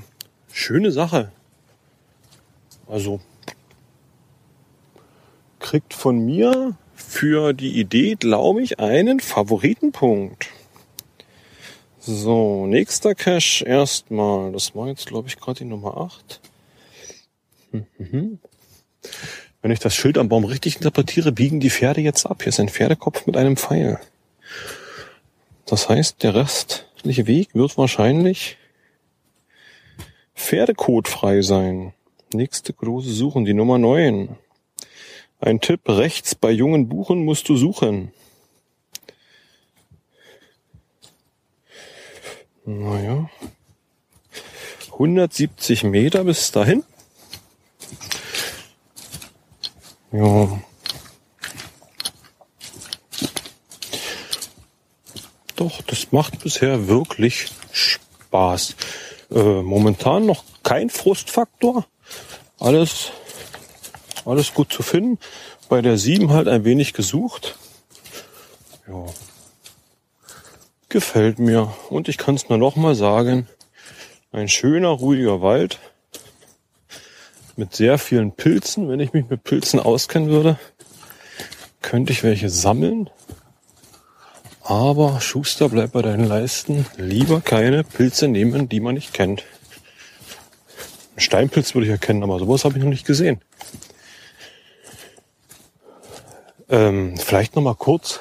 schöne 0.52 0.92
Sache. 0.92 1.32
Also 2.88 3.22
kriegt 5.60 5.94
von 5.94 6.26
mir 6.26 6.76
für 6.94 7.54
die 7.54 7.80
Idee, 7.80 8.16
glaube 8.16 8.62
ich, 8.62 8.80
einen 8.80 9.22
Favoritenpunkt. 9.22 10.50
So, 12.06 12.66
nächster 12.66 13.16
Cache 13.16 13.64
erstmal. 13.64 14.52
Das 14.52 14.76
war 14.76 14.90
jetzt, 14.90 15.08
glaube 15.08 15.30
ich, 15.30 15.38
gerade 15.38 15.60
die 15.60 15.66
Nummer 15.66 15.96
8. 15.96 16.42
Mhm. 17.72 18.40
Wenn 19.62 19.72
ich 19.72 19.80
das 19.80 19.96
Schild 19.96 20.18
am 20.18 20.28
Baum 20.28 20.44
richtig 20.44 20.76
interpretiere, 20.76 21.32
biegen 21.32 21.62
die 21.62 21.70
Pferde 21.70 22.02
jetzt 22.02 22.26
ab. 22.26 22.44
Hier 22.44 22.50
ist 22.50 22.60
ein 22.60 22.68
Pferdekopf 22.68 23.26
mit 23.26 23.38
einem 23.38 23.56
Pfeil. 23.56 24.02
Das 25.66 25.88
heißt, 25.88 26.22
der 26.24 26.36
restliche 26.36 27.26
Weg 27.26 27.56
wird 27.56 27.78
wahrscheinlich 27.78 28.58
pferdekotfrei 30.36 31.42
sein. 31.42 31.94
Nächste 32.34 32.74
große 32.74 33.14
Suchen, 33.14 33.46
die 33.46 33.54
Nummer 33.54 33.78
9. 33.78 34.36
Ein 35.40 35.62
Tipp, 35.62 35.88
rechts 35.88 36.36
bei 36.36 36.52
jungen 36.52 36.90
Buchen 36.90 37.24
musst 37.24 37.48
du 37.48 37.56
suchen. 37.56 38.12
Naja. 42.66 43.30
170 44.94 45.84
Meter 45.84 46.24
bis 46.24 46.52
dahin. 46.52 46.84
Ja. 50.12 50.62
Doch, 55.56 55.82
das 55.82 56.12
macht 56.12 56.44
bisher 56.44 56.88
wirklich 56.88 57.48
Spaß. 57.72 58.76
Äh, 59.32 59.62
momentan 59.62 60.26
noch 60.26 60.44
kein 60.64 60.90
Frustfaktor. 60.90 61.86
Alles, 62.60 63.12
alles 64.26 64.54
gut 64.54 64.72
zu 64.72 64.84
finden. 64.84 65.20
Bei 65.70 65.82
der 65.82 65.98
7 65.98 66.32
halt 66.32 66.48
ein 66.48 66.64
wenig 66.64 66.94
gesucht. 66.94 67.58
Ja. 68.88 69.06
Gefällt 70.94 71.40
mir. 71.40 71.74
Und 71.90 72.08
ich 72.08 72.20
kann 72.20 72.36
es 72.36 72.50
nur 72.50 72.60
noch 72.60 72.76
mal 72.76 72.94
sagen. 72.94 73.48
Ein 74.32 74.48
schöner, 74.48 74.90
ruhiger 74.90 75.42
Wald. 75.42 75.80
Mit 77.56 77.74
sehr 77.74 77.98
vielen 77.98 78.32
Pilzen. 78.32 78.88
Wenn 78.88 79.00
ich 79.00 79.12
mich 79.12 79.28
mit 79.28 79.44
Pilzen 79.44 79.80
auskennen 79.80 80.30
würde, 80.30 80.60
könnte 81.82 82.14
ich 82.14 82.22
welche 82.22 82.48
sammeln. 82.48 83.10
Aber 84.62 85.20
Schuster, 85.20 85.68
bleib 85.68 85.94
bei 85.94 86.04
deinen 86.04 86.26
Leisten. 86.26 86.86
Lieber 86.98 87.42
keine 87.42 87.84
Pilze 87.84 88.28
nehmen, 88.28 88.70
die 88.70 88.80
man 88.80 88.94
nicht 88.94 89.16
kennt. 89.16 89.44
Steinpilz 91.18 91.74
würde 91.74 91.88
ich 91.88 91.92
erkennen, 91.92 92.22
aber 92.22 92.38
sowas 92.38 92.66
habe 92.66 92.78
ich 92.78 92.84
noch 92.84 92.92
nicht 92.92 93.08
gesehen. 93.08 93.42
Ähm, 96.70 97.18
vielleicht 97.18 97.56
noch 97.56 97.64
mal 97.64 97.74
kurz 97.74 98.20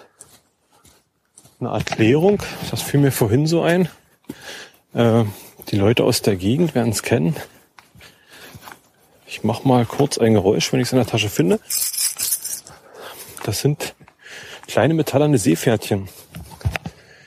eine 1.66 1.76
Erklärung. 1.76 2.42
Das 2.70 2.82
fiel 2.82 3.00
mir 3.00 3.12
vorhin 3.12 3.46
so 3.46 3.62
ein. 3.62 3.88
Äh, 4.94 5.24
die 5.70 5.76
Leute 5.76 6.04
aus 6.04 6.22
der 6.22 6.36
Gegend 6.36 6.74
werden 6.74 6.92
es 6.92 7.02
kennen. 7.02 7.36
Ich 9.26 9.44
mache 9.44 9.66
mal 9.66 9.86
kurz 9.86 10.18
ein 10.18 10.34
Geräusch, 10.34 10.72
wenn 10.72 10.80
ich 10.80 10.88
es 10.88 10.92
in 10.92 10.98
der 10.98 11.06
Tasche 11.06 11.30
finde. 11.30 11.60
Das 13.44 13.60
sind 13.60 13.94
kleine 14.66 14.94
metallerne 14.94 15.38
Seepferdchen. 15.38 16.08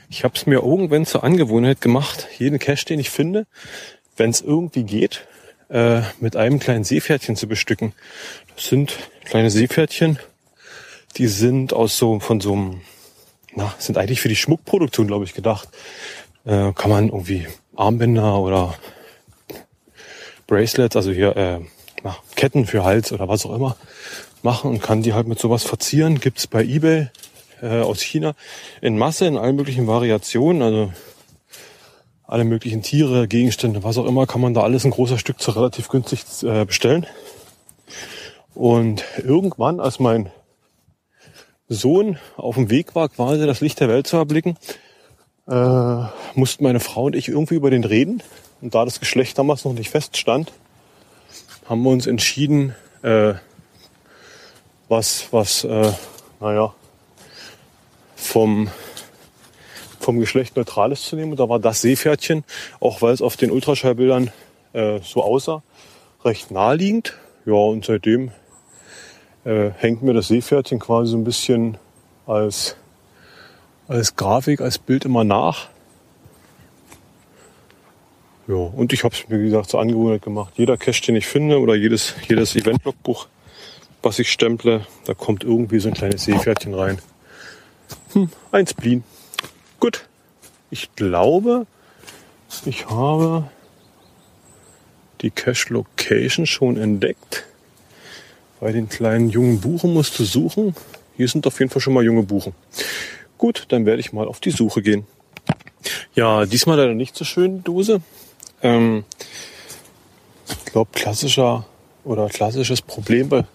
Ich 0.10 0.24
habe 0.24 0.36
es 0.36 0.45
mir 0.45 0.62
irgendwann 0.62 1.06
zur 1.06 1.24
Angewohnheit 1.24 1.82
gemacht, 1.82 2.28
jeden 2.38 2.60
Cache, 2.60 2.86
den 2.86 3.00
ich 3.00 3.10
finde, 3.10 3.48
wenn 4.15 4.30
es 4.30 4.41
irgendwie 4.41 4.84
geht, 4.84 5.26
äh, 5.69 6.02
mit 6.19 6.36
einem 6.36 6.60
kleinen 6.60 6.84
Seepferdchen 6.84 7.36
zu 7.36 7.48
bestücken. 7.48 7.93
Das 8.56 8.67
sind 8.67 8.98
kleine 9.26 9.50
Seepferdchen, 9.50 10.19
die 11.17 11.28
sind 11.28 11.74
aus 11.74 11.98
so 11.98 12.19
von 12.19 12.39
so 12.39 12.54
einem, 12.54 12.82
na, 13.56 13.74
sind 13.80 13.98
eigentlich 13.98 14.22
für 14.22 14.30
die 14.30 14.36
Schmuckproduktion, 14.36 15.08
glaube 15.08 15.26
ich, 15.26 15.34
gedacht. 15.34 15.70
Äh, 16.46 16.74
kann 16.74 16.89
man 16.89 17.08
irgendwie 17.08 17.48
Armbänder 17.76 18.39
oder 18.39 18.76
Bracelets, 20.48 20.96
also 20.96 21.12
hier 21.12 21.36
äh, 21.36 21.60
na, 22.04 22.15
Ketten 22.36 22.65
für 22.65 22.84
Hals 22.84 23.12
oder 23.12 23.28
was 23.28 23.46
auch 23.46 23.56
immer 23.56 23.78
machen 24.44 24.70
und 24.70 24.82
kann 24.82 25.02
die 25.02 25.13
halt 25.13 25.28
mit 25.28 25.39
sowas 25.39 25.63
verzieren. 25.63 26.20
Gibt's 26.20 26.48
bei 26.48 26.63
eBay 26.63 27.10
äh, 27.62 27.80
aus 27.80 28.02
China 28.02 28.36
in 28.82 28.98
Masse, 28.98 29.26
in 29.26 29.38
allen 29.38 29.56
möglichen 29.56 29.88
Variationen. 29.88 30.62
Also 30.62 30.94
alle 32.28 32.44
möglichen 32.44 32.82
Tiere, 32.82 33.28
Gegenstände, 33.28 33.84
was 33.84 33.98
auch 33.98 34.06
immer, 34.06 34.28
kann 34.28 34.41
man 34.41 34.54
da 34.54 34.62
alles 34.62 34.84
ein 34.86 34.91
großer 34.91 35.18
Stück 35.18 35.39
zu 35.39 35.52
relativ 35.52 35.89
günstig 35.89 36.24
äh, 36.44 36.65
bestellen. 36.65 37.06
Und 38.54 39.04
irgendwann, 39.18 39.80
als 39.80 40.00
mein 40.00 40.32
Sohn 41.67 42.17
auf 42.38 42.56
dem 42.56 42.69
Weg 42.69 42.95
war, 42.95 43.10
quasi 43.10 43.45
das 43.45 43.62
Licht 43.62 43.80
der 43.80 43.89
Welt 43.89 44.08
zu 44.08 44.17
erblicken, 44.17 44.58
äh, 45.47 46.04
mussten 46.36 46.63
meine 46.63 46.80
Frau 46.80 47.06
und 47.06 47.15
ich 47.15 47.28
irgendwie 47.28 47.56
über 47.56 47.69
den 47.69 47.84
reden. 47.84 48.21
Und 48.62 48.75
da 48.75 48.86
das 48.86 48.99
Geschlecht 48.99 49.38
damals 49.38 49.65
noch 49.65 49.73
nicht 49.73 49.89
feststand, 49.89 50.51
haben 51.67 51.84
wir 51.84 51.89
uns 51.89 52.08
entschieden, 52.08 52.75
äh, 53.01 53.34
was, 54.88 55.28
was, 55.32 55.63
äh, 55.63 55.91
naja, 56.39 56.73
vom, 58.15 58.69
vom 59.99 60.19
Geschlecht 60.19 60.56
Neutrales 60.56 61.04
zu 61.04 61.15
nehmen. 61.15 61.32
Und 61.32 61.39
da 61.39 61.49
war 61.49 61.60
das 61.60 61.82
Seepferdchen, 61.82 62.43
auch 62.80 63.01
weil 63.01 63.13
es 63.13 63.21
auf 63.21 63.38
den 63.38 63.51
Ultraschallbildern 63.51 64.32
äh, 64.73 64.99
so 65.04 65.23
aussah, 65.23 65.63
recht 66.23 66.51
naheliegend. 66.51 67.17
Ja, 67.45 67.54
und 67.54 67.86
seitdem 67.86 68.32
äh, 69.46 69.72
hängt 69.78 70.04
mir 70.04 70.14
das 70.14 70.28
Seepferdchen 70.28 70.80
quasi 70.80 71.12
so 71.12 71.18
ein 71.18 71.24
bisschen 71.24 71.78
als, 72.28 72.76
als 73.88 74.16
Grafik, 74.16 74.60
als 74.60 74.78
Bild 74.78 75.06
immer 75.06 75.24
nach. 75.24 75.70
Ja, 78.48 78.56
und 78.56 78.94
ich 78.94 79.04
habe 79.04 79.16
es 79.16 79.28
mir, 79.28 79.40
wie 79.40 79.46
gesagt, 79.46 79.70
zur 79.70 79.80
Angewohnheit 79.80 80.22
gemacht. 80.22 80.54
Jeder 80.58 80.78
Cache, 80.78 81.02
den 81.02 81.16
ich 81.16 81.26
finde 81.26 81.60
oder 81.60 81.76
jedes, 81.76 82.14
jedes 82.28 82.56
Event-Logbuch, 82.56 83.28
was 84.04 84.20
ich 84.20 84.32
stemple, 84.32 84.86
da 85.06 85.14
kommt 85.14 85.44
irgendwie 85.44 85.80
so 85.80 85.88
ein 85.88 85.96
kleines 85.96 86.26
Seepferdchen 86.26 86.74
rein. 86.74 87.00
Hm, 88.14 88.30
ein 88.52 88.68
Spleen. 88.68 89.04
Gut. 89.80 90.08
Ich 90.72 90.94
glaube, 90.96 91.68
ich 92.66 92.90
habe 92.90 93.50
die 95.22 95.32
Cache 95.32 95.74
Location 95.74 96.46
schon 96.46 96.78
entdeckt. 96.78 97.46
Bei 98.65 98.71
den 98.71 98.89
kleinen 98.89 99.30
jungen 99.30 99.62
Buchen 99.62 99.93
musst 99.93 100.17
du 100.17 100.23
suchen. 100.23 100.75
Hier 101.17 101.28
sind 101.28 101.45
auf 101.45 101.60
jeden 101.60 101.69
Fall 101.69 101.84
schon 101.84 101.93
mal 101.93 102.04
junge 102.04 102.23
Buchen. 102.23 102.56
Gut, 103.38 103.65
dann 103.67 103.86
werde 103.86 103.99
ich 103.99 104.12
mal 104.12 104.28
auf 104.28 104.39
die 104.39 104.49
Suche 104.49 104.82
gehen. 104.82 105.06
Ja, 106.15 106.47
diesmal 106.47 106.75
leider 106.75 106.95
nicht 106.95 107.15
so 107.15 107.25
schön, 107.25 107.63
Dose. 107.63 108.01
Ähm, 108.63 109.04
ich 110.47 110.65
glaube, 110.65 110.89
klassischer 110.93 111.67
oder 112.06 112.28
klassisches 112.28 112.82
Problem 112.82 113.30
bei, 113.30 113.45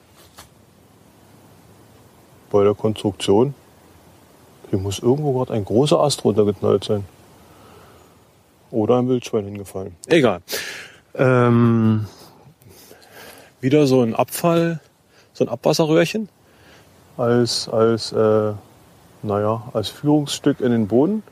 bei 2.52 2.62
der 2.62 2.74
Konstruktion. 2.74 3.54
Hier 4.70 4.78
muss 4.78 5.00
irgendwo 5.00 5.32
gerade 5.32 5.54
ein 5.54 5.64
großer 5.64 5.98
Ast 5.98 6.22
runtergeknallt 6.22 6.84
sein. 6.84 7.04
Oder 8.70 8.98
ein 8.98 9.08
Wildschwein 9.08 9.46
hingefallen. 9.46 9.96
Egal. 10.06 10.40
Ähm, 11.16 12.06
wieder 13.60 13.88
so 13.88 14.02
ein 14.02 14.14
Abfall, 14.14 14.78
so 15.40 15.46
ein 15.46 15.48
Abwasserröhrchen 15.48 16.29
als, 17.16 17.68
als, 17.68 18.12
äh, 18.12 18.53
naja, 19.22 19.70
als 19.72 19.88
Führungsstück 19.88 20.61
in 20.61 20.70
den 20.70 20.87
Boden 20.87 21.22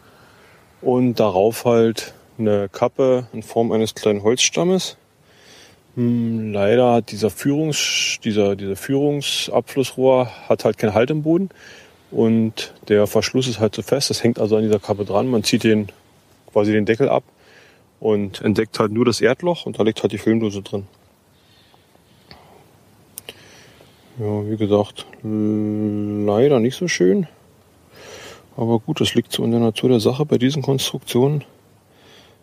und 0.81 1.21
darauf 1.21 1.67
halt 1.67 2.15
eine 2.39 2.71
Kappe 2.71 3.27
in 3.35 3.43
Form 3.43 3.71
eines 3.71 3.95
kleinen 3.95 4.23
Holzstammes. 4.23 4.97
Hm, 5.95 6.55
leider 6.55 6.95
hat 6.95 7.11
dieser 7.11 7.29
Führungs, 7.29 8.19
dieser, 8.25 8.57
dieser 8.57 8.77
Führungsabflussrohr 8.77 10.31
hat 10.49 10.65
halt 10.65 10.79
keinen 10.79 10.95
Halt 10.95 11.11
im 11.11 11.23
Boden 11.23 11.51
und 12.11 12.73
der 12.89 13.07
Verschluss 13.07 13.47
ist 13.47 13.61
halt 13.61 13.75
so 13.75 13.83
fest. 13.83 14.09
Das 14.09 14.23
hängt 14.23 14.39
also 14.39 14.57
an 14.57 14.63
dieser 14.63 14.79
Kappe 14.79 15.05
dran. 15.05 15.29
Man 15.29 15.45
zieht 15.45 15.65
den 15.65 15.89
quasi 16.51 16.73
den 16.73 16.87
Deckel 16.87 17.11
ab 17.11 17.25
und 18.01 18.41
entdeckt 18.41 18.79
halt 18.79 18.91
nur 18.91 19.05
das 19.05 19.21
Erdloch 19.21 19.67
und 19.67 19.79
da 19.79 19.83
liegt 19.83 20.03
halt 20.03 20.13
die 20.13 20.19
Filmdose 20.19 20.63
drin. 20.63 20.87
Ja, 24.21 24.51
wie 24.51 24.57
gesagt, 24.57 25.07
leider 25.23 26.59
nicht 26.59 26.75
so 26.75 26.89
schön. 26.89 27.29
Aber 28.57 28.81
gut, 28.81 29.01
das 29.01 29.15
liegt 29.15 29.31
so 29.31 29.45
in 29.45 29.53
der 29.53 29.61
Natur 29.61 29.91
der 29.91 30.01
Sache 30.01 30.27
bei 30.27 30.39
diesen 30.39 30.61
Konstruktionen. 30.61 31.45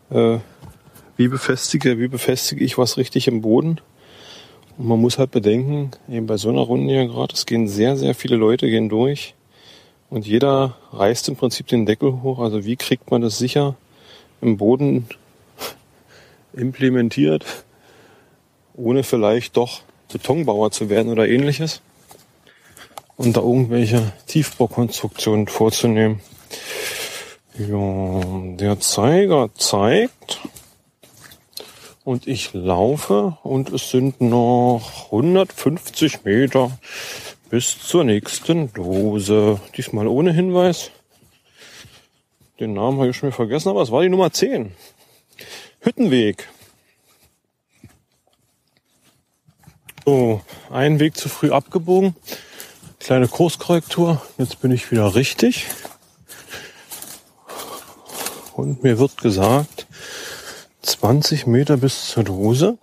Äh, 0.09 0.37
wie 1.17 1.27
befestige, 1.27 1.99
wie 1.99 2.07
befestige 2.07 2.63
ich 2.63 2.77
was 2.77 2.95
richtig 2.95 3.27
im 3.27 3.41
Boden? 3.41 3.81
Und 4.77 4.87
man 4.87 5.01
muss 5.01 5.17
halt 5.17 5.31
bedenken, 5.31 5.91
eben 6.09 6.27
bei 6.27 6.37
so 6.37 6.47
einer 6.47 6.61
Runde 6.61 6.93
hier 6.93 7.07
gerade, 7.07 7.33
es 7.33 7.45
gehen 7.45 7.67
sehr, 7.67 7.97
sehr 7.97 8.15
viele 8.15 8.37
Leute 8.37 8.69
gehen 8.69 8.87
durch. 8.87 9.35
Und 10.09 10.25
jeder 10.25 10.77
reißt 10.93 11.27
im 11.27 11.35
Prinzip 11.35 11.67
den 11.67 11.85
Deckel 11.85 12.21
hoch. 12.21 12.39
Also 12.39 12.63
wie 12.63 12.77
kriegt 12.77 13.11
man 13.11 13.21
das 13.21 13.37
sicher 13.37 13.75
im 14.39 14.55
Boden 14.55 15.09
implementiert, 16.53 17.65
ohne 18.75 19.03
vielleicht 19.03 19.57
doch 19.57 19.81
Betonbauer 20.17 20.71
zu 20.71 20.89
werden 20.89 21.11
oder 21.11 21.27
ähnliches? 21.27 21.81
und 23.17 23.37
da 23.37 23.41
irgendwelche 23.41 24.11
Tiefbaukonstruktionen 24.27 25.47
vorzunehmen. 25.47 26.21
Ja, 27.57 28.21
der 28.57 28.79
Zeiger 28.79 29.49
zeigt 29.55 30.41
und 32.03 32.27
ich 32.27 32.53
laufe 32.53 33.37
und 33.43 33.69
es 33.69 33.89
sind 33.89 34.19
noch 34.19 35.05
150 35.05 36.25
Meter 36.25 36.77
bis 37.49 37.79
zur 37.79 38.03
nächsten 38.03 38.73
Dose. 38.73 39.61
Diesmal 39.77 40.07
ohne 40.07 40.33
Hinweis. 40.33 40.91
Den 42.59 42.73
Namen 42.73 42.99
habe 42.99 43.09
ich 43.09 43.17
schon 43.17 43.31
vergessen, 43.31 43.69
aber 43.69 43.81
es 43.81 43.91
war 43.91 44.01
die 44.01 44.09
Nummer 44.09 44.31
10. 44.31 44.71
Hüttenweg. 45.81 46.47
So, 50.05 50.39
einen 50.69 50.99
Weg 50.99 51.17
zu 51.17 51.29
früh 51.29 51.49
abgebogen. 51.49 52.15
Kleine 52.99 53.27
Kurskorrektur. 53.27 54.21
Jetzt 54.37 54.61
bin 54.61 54.69
ich 54.69 54.91
wieder 54.91 55.15
richtig. 55.15 55.65
Und 58.53 58.83
mir 58.83 58.99
wird 58.99 59.17
gesagt, 59.17 59.87
20 60.83 61.47
Meter 61.47 61.77
bis 61.77 62.09
zur 62.09 62.23
Dose. 62.23 62.77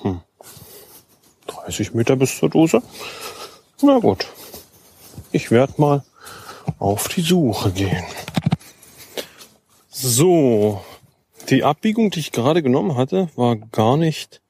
Hm. 0.00 0.22
30 1.46 1.92
Meter 1.92 2.16
bis 2.16 2.38
zur 2.38 2.48
Dose. 2.48 2.82
Na 3.82 3.98
gut. 3.98 4.26
Ich 5.30 5.50
werde 5.50 5.74
mal 5.76 6.04
auf 6.78 7.06
die 7.08 7.20
Suche 7.20 7.70
gehen. 7.70 8.04
So. 9.90 10.82
Die 11.48 11.64
Abbiegung, 11.64 12.10
die 12.10 12.20
ich 12.20 12.32
gerade 12.32 12.62
genommen 12.62 12.96
hatte, 12.96 13.28
war 13.36 13.56
gar 13.56 13.96
nicht 13.96 14.40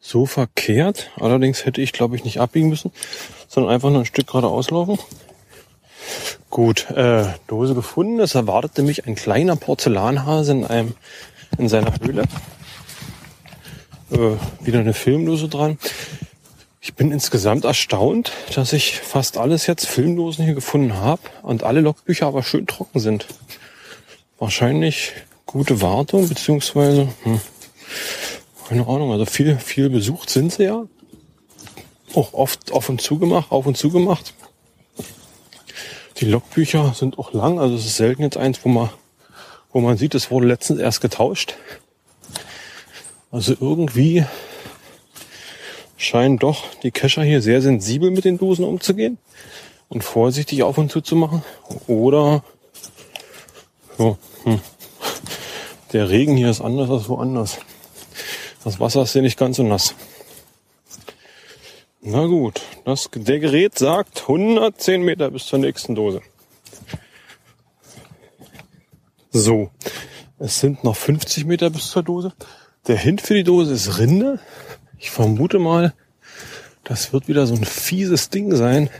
so 0.00 0.26
verkehrt. 0.26 1.10
Allerdings 1.16 1.64
hätte 1.64 1.80
ich, 1.80 1.92
glaube 1.92 2.16
ich, 2.16 2.24
nicht 2.24 2.40
abbiegen 2.40 2.68
müssen, 2.68 2.92
sondern 3.48 3.72
einfach 3.72 3.90
nur 3.90 4.00
ein 4.00 4.06
Stück 4.06 4.26
geradeaus 4.26 4.70
laufen. 4.70 4.98
Gut, 6.50 6.90
äh, 6.90 7.24
Dose 7.46 7.74
gefunden. 7.74 8.20
Es 8.20 8.34
erwartete 8.34 8.82
mich 8.82 9.06
ein 9.06 9.14
kleiner 9.14 9.56
Porzellanhase 9.56 10.52
in 10.52 10.64
einem 10.64 10.94
in 11.58 11.68
seiner 11.68 11.92
Höhle. 12.00 12.24
Äh, 14.10 14.36
wieder 14.64 14.80
eine 14.80 14.94
Filmdose 14.94 15.48
dran. 15.48 15.78
Ich 16.80 16.94
bin 16.94 17.12
insgesamt 17.12 17.64
erstaunt, 17.64 18.32
dass 18.54 18.72
ich 18.72 18.98
fast 18.98 19.38
alles 19.38 19.66
jetzt 19.66 19.86
Filmdosen 19.86 20.44
hier 20.44 20.54
gefunden 20.54 20.96
habe 20.96 21.22
und 21.42 21.62
alle 21.62 21.80
Logbücher 21.80 22.26
aber 22.26 22.42
schön 22.42 22.66
trocken 22.66 22.98
sind. 22.98 23.26
Wahrscheinlich 24.38 25.12
gute 25.52 25.80
Wartung, 25.80 26.28
beziehungsweise 26.28 27.08
hm, 27.22 27.40
keine 28.68 28.86
Ahnung, 28.86 29.12
also 29.12 29.26
viel, 29.26 29.58
viel 29.58 29.90
besucht 29.90 30.30
sind 30.30 30.52
sie 30.52 30.64
ja. 30.64 30.84
Auch 32.14 32.32
oft 32.32 32.72
auf 32.72 32.88
und 32.88 33.00
zu 33.00 33.18
gemacht, 33.18 33.52
auf 33.52 33.66
und 33.66 33.76
zu 33.76 33.90
gemacht. 33.90 34.34
Die 36.18 36.24
Logbücher 36.24 36.94
sind 36.94 37.18
auch 37.18 37.32
lang, 37.32 37.58
also 37.58 37.74
es 37.74 37.84
ist 37.84 37.96
selten 37.96 38.22
jetzt 38.22 38.36
eins, 38.36 38.64
wo 38.64 38.68
man, 38.68 38.90
wo 39.72 39.80
man 39.80 39.96
sieht, 39.96 40.14
es 40.14 40.30
wurde 40.30 40.46
letztens 40.46 40.80
erst 40.80 41.00
getauscht. 41.00 41.56
Also 43.30 43.54
irgendwie 43.60 44.24
scheinen 45.96 46.38
doch 46.38 46.64
die 46.82 46.90
Kescher 46.92 47.22
hier 47.22 47.42
sehr 47.42 47.60
sensibel 47.62 48.10
mit 48.10 48.24
den 48.24 48.38
Dosen 48.38 48.64
umzugehen 48.64 49.18
und 49.88 50.02
vorsichtig 50.02 50.62
auf 50.62 50.78
und 50.78 50.90
zu 50.90 51.00
zu 51.00 51.16
machen. 51.16 51.42
Oder 51.86 52.42
so, 53.98 54.16
hm, 54.44 54.60
der 55.92 56.08
Regen 56.10 56.36
hier 56.36 56.50
ist 56.50 56.60
anders 56.60 56.90
als 56.90 57.08
woanders. 57.08 57.58
Das 58.64 58.80
Wasser 58.80 59.02
ist 59.02 59.12
hier 59.12 59.22
nicht 59.22 59.38
ganz 59.38 59.56
so 59.56 59.62
nass. 59.62 59.94
Na 62.00 62.26
gut, 62.26 62.60
das, 62.84 63.08
der 63.14 63.38
Gerät 63.38 63.78
sagt 63.78 64.22
110 64.22 65.02
Meter 65.02 65.30
bis 65.30 65.46
zur 65.46 65.60
nächsten 65.60 65.94
Dose. 65.94 66.20
So, 69.30 69.70
es 70.38 70.60
sind 70.60 70.84
noch 70.84 70.96
50 70.96 71.44
Meter 71.44 71.70
bis 71.70 71.90
zur 71.90 72.02
Dose. 72.02 72.32
Der 72.88 72.96
Hint 72.96 73.20
für 73.20 73.34
die 73.34 73.44
Dose 73.44 73.72
ist 73.72 73.98
Rinde. 73.98 74.40
Ich 74.98 75.10
vermute 75.10 75.58
mal, 75.58 75.94
das 76.84 77.12
wird 77.12 77.28
wieder 77.28 77.46
so 77.46 77.54
ein 77.54 77.64
fieses 77.64 78.30
Ding 78.30 78.54
sein, 78.54 78.90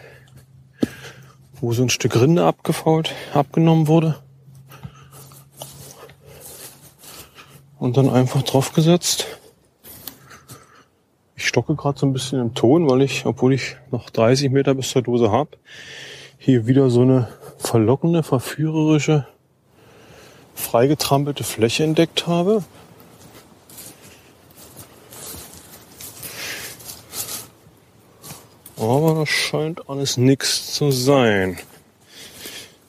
wo 1.61 1.73
so 1.73 1.83
ein 1.83 1.91
Stück 1.91 2.21
Rinde 2.21 2.45
abgefault, 2.45 3.13
abgenommen 3.35 3.89
wurde. 3.89 4.22
Und 7.83 7.97
dann 7.97 8.09
einfach 8.09 8.43
draufgesetzt. 8.45 9.27
Ich 11.35 11.49
stocke 11.49 11.75
gerade 11.75 11.99
so 11.99 12.07
ein 12.07 12.13
bisschen 12.13 12.41
im 12.41 12.55
Ton, 12.55 12.89
weil 12.89 13.03
ich, 13.03 13.27
obwohl 13.27 13.53
ich 13.55 13.75
noch 13.91 14.09
30 14.09 14.53
Meter 14.53 14.77
bis 14.77 14.91
zur 14.91 15.03
Dose 15.03 15.33
habe, 15.33 15.59
hier 16.39 16.69
wieder 16.69 16.91
so 16.91 17.03
eine 17.03 17.27
verlockende, 17.59 18.23
verführerische, 18.23 19.27
freigetrampelte 20.55 21.43
Fläche 21.43 21.83
entdeckt 21.83 22.29
habe. 22.29 22.63
Aber 28.77 29.17
das 29.17 29.29
scheint 29.29 29.91
alles 29.91 30.17
nichts 30.17 30.73
zu 30.73 30.93
sein. 30.93 31.59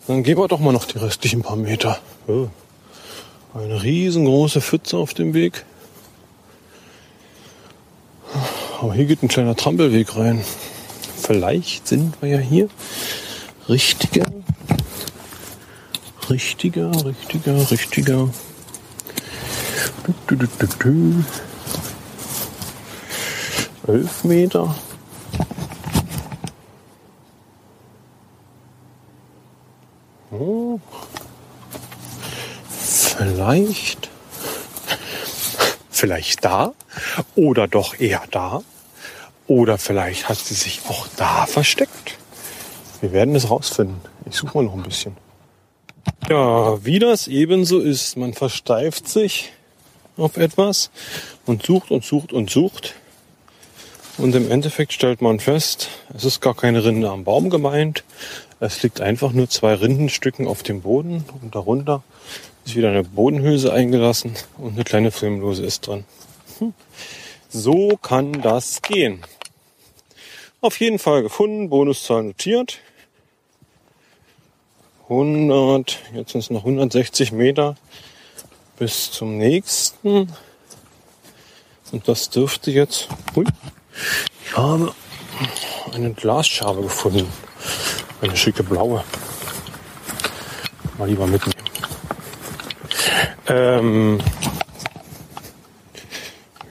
Dann 0.05 0.21
gehen 0.21 0.37
wir 0.37 0.47
doch 0.47 0.59
mal 0.59 0.71
noch 0.71 0.85
die 0.85 0.99
restlichen 0.99 1.41
paar 1.41 1.55
Meter. 1.55 1.97
Oh. 2.27 2.49
Eine 3.53 3.83
riesengroße 3.83 4.61
Pfütze 4.61 4.97
auf 4.97 5.13
dem 5.13 5.33
Weg. 5.33 5.65
Aber 8.81 8.93
hier 8.93 9.05
geht 9.05 9.23
ein 9.23 9.27
kleiner 9.27 9.55
Trampelweg 9.55 10.15
rein. 10.15 10.43
Vielleicht 11.15 11.87
sind 11.87 12.21
wir 12.21 12.29
ja 12.29 12.39
hier 12.39 12.67
richtige, 13.69 14.25
Richtiger, 16.29 16.91
richtiger, 17.05 17.69
richtiger. 17.69 18.29
Du, 20.27 20.37
Elf 23.87 24.23
Meter. 24.23 24.75
Vielleicht. 33.43 34.09
Vielleicht 35.89 36.45
da. 36.45 36.73
Oder 37.35 37.67
doch 37.67 37.99
eher 37.99 38.23
da. 38.31 38.61
Oder 39.47 39.77
vielleicht 39.77 40.29
hat 40.29 40.37
sie 40.37 40.53
sich 40.53 40.79
auch 40.87 41.07
da 41.17 41.45
versteckt. 41.45 42.17
Wir 43.01 43.11
werden 43.11 43.35
es 43.35 43.49
rausfinden. 43.49 43.99
Ich 44.29 44.37
suche 44.37 44.57
mal 44.57 44.63
noch 44.63 44.75
ein 44.75 44.83
bisschen. 44.83 45.17
Ja, 46.29 46.83
wie 46.85 46.99
das 46.99 47.27
ebenso 47.27 47.79
ist. 47.79 48.15
Man 48.15 48.33
versteift 48.33 49.09
sich 49.09 49.51
auf 50.15 50.37
etwas 50.37 50.89
und 51.45 51.65
sucht 51.65 51.91
und 51.91 52.05
sucht 52.05 52.31
und 52.31 52.49
sucht. 52.49 52.95
Und 54.17 54.35
im 54.35 54.49
Endeffekt 54.49 54.93
stellt 54.93 55.21
man 55.21 55.41
fest, 55.41 55.89
es 56.15 56.23
ist 56.23 56.39
gar 56.39 56.55
keine 56.55 56.85
Rinde 56.85 57.09
am 57.09 57.25
Baum 57.25 57.49
gemeint. 57.49 58.05
Es 58.61 58.81
liegt 58.83 59.01
einfach 59.01 59.33
nur 59.33 59.49
zwei 59.49 59.73
Rindenstücken 59.73 60.47
auf 60.47 60.63
dem 60.63 60.81
Boden 60.81 61.25
und 61.41 61.55
darunter 61.55 62.03
ist 62.65 62.75
wieder 62.75 62.89
eine 62.89 63.03
Bodenhülse 63.03 63.73
eingelassen 63.73 64.33
und 64.57 64.73
eine 64.73 64.83
kleine 64.83 65.11
Filmlose 65.11 65.63
ist 65.63 65.87
drin. 65.87 66.05
Hm. 66.59 66.73
So 67.49 67.97
kann 68.01 68.41
das 68.41 68.81
gehen. 68.81 69.23
Auf 70.61 70.79
jeden 70.79 70.97
Fall 70.97 71.23
gefunden, 71.23 71.69
Bonuszahl 71.69 72.23
notiert. 72.23 72.79
100, 75.09 75.99
jetzt 76.13 76.31
sind 76.31 76.41
es 76.41 76.49
noch 76.49 76.61
160 76.61 77.33
Meter 77.33 77.75
bis 78.79 79.11
zum 79.11 79.37
nächsten. 79.37 80.33
Und 81.91 82.07
das 82.07 82.29
dürfte 82.29 82.71
jetzt, 82.71 83.09
hui, 83.35 83.45
ich 84.45 84.57
habe 84.57 84.93
eine 85.93 86.13
Glasschabe 86.13 86.81
gefunden. 86.81 87.27
Eine 88.21 88.35
schicke 88.35 88.63
blaue. 88.63 89.03
Mal 90.97 91.09
lieber 91.09 91.27
mitnehmen. 91.27 91.52
Ähm, 93.47 94.19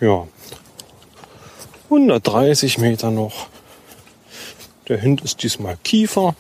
ja. 0.01 0.27
130 1.85 2.79
Meter 2.79 3.11
noch. 3.11 3.49
Der 4.89 5.01
Hund 5.03 5.21
ist 5.21 5.43
diesmal 5.43 5.77
Kiefer. 5.85 6.35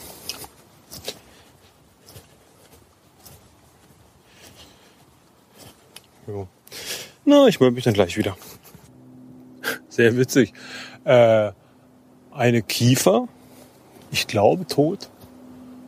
Jo. 6.26 6.48
Na, 7.24 7.46
ich 7.46 7.60
melde 7.60 7.74
mich 7.74 7.84
dann 7.84 7.94
gleich 7.94 8.16
wieder. 8.16 8.36
Sehr 9.88 10.16
witzig. 10.16 10.54
Äh, 11.04 11.52
eine 12.32 12.62
Kiefer, 12.62 13.28
ich 14.10 14.26
glaube 14.26 14.66
tot, 14.66 15.10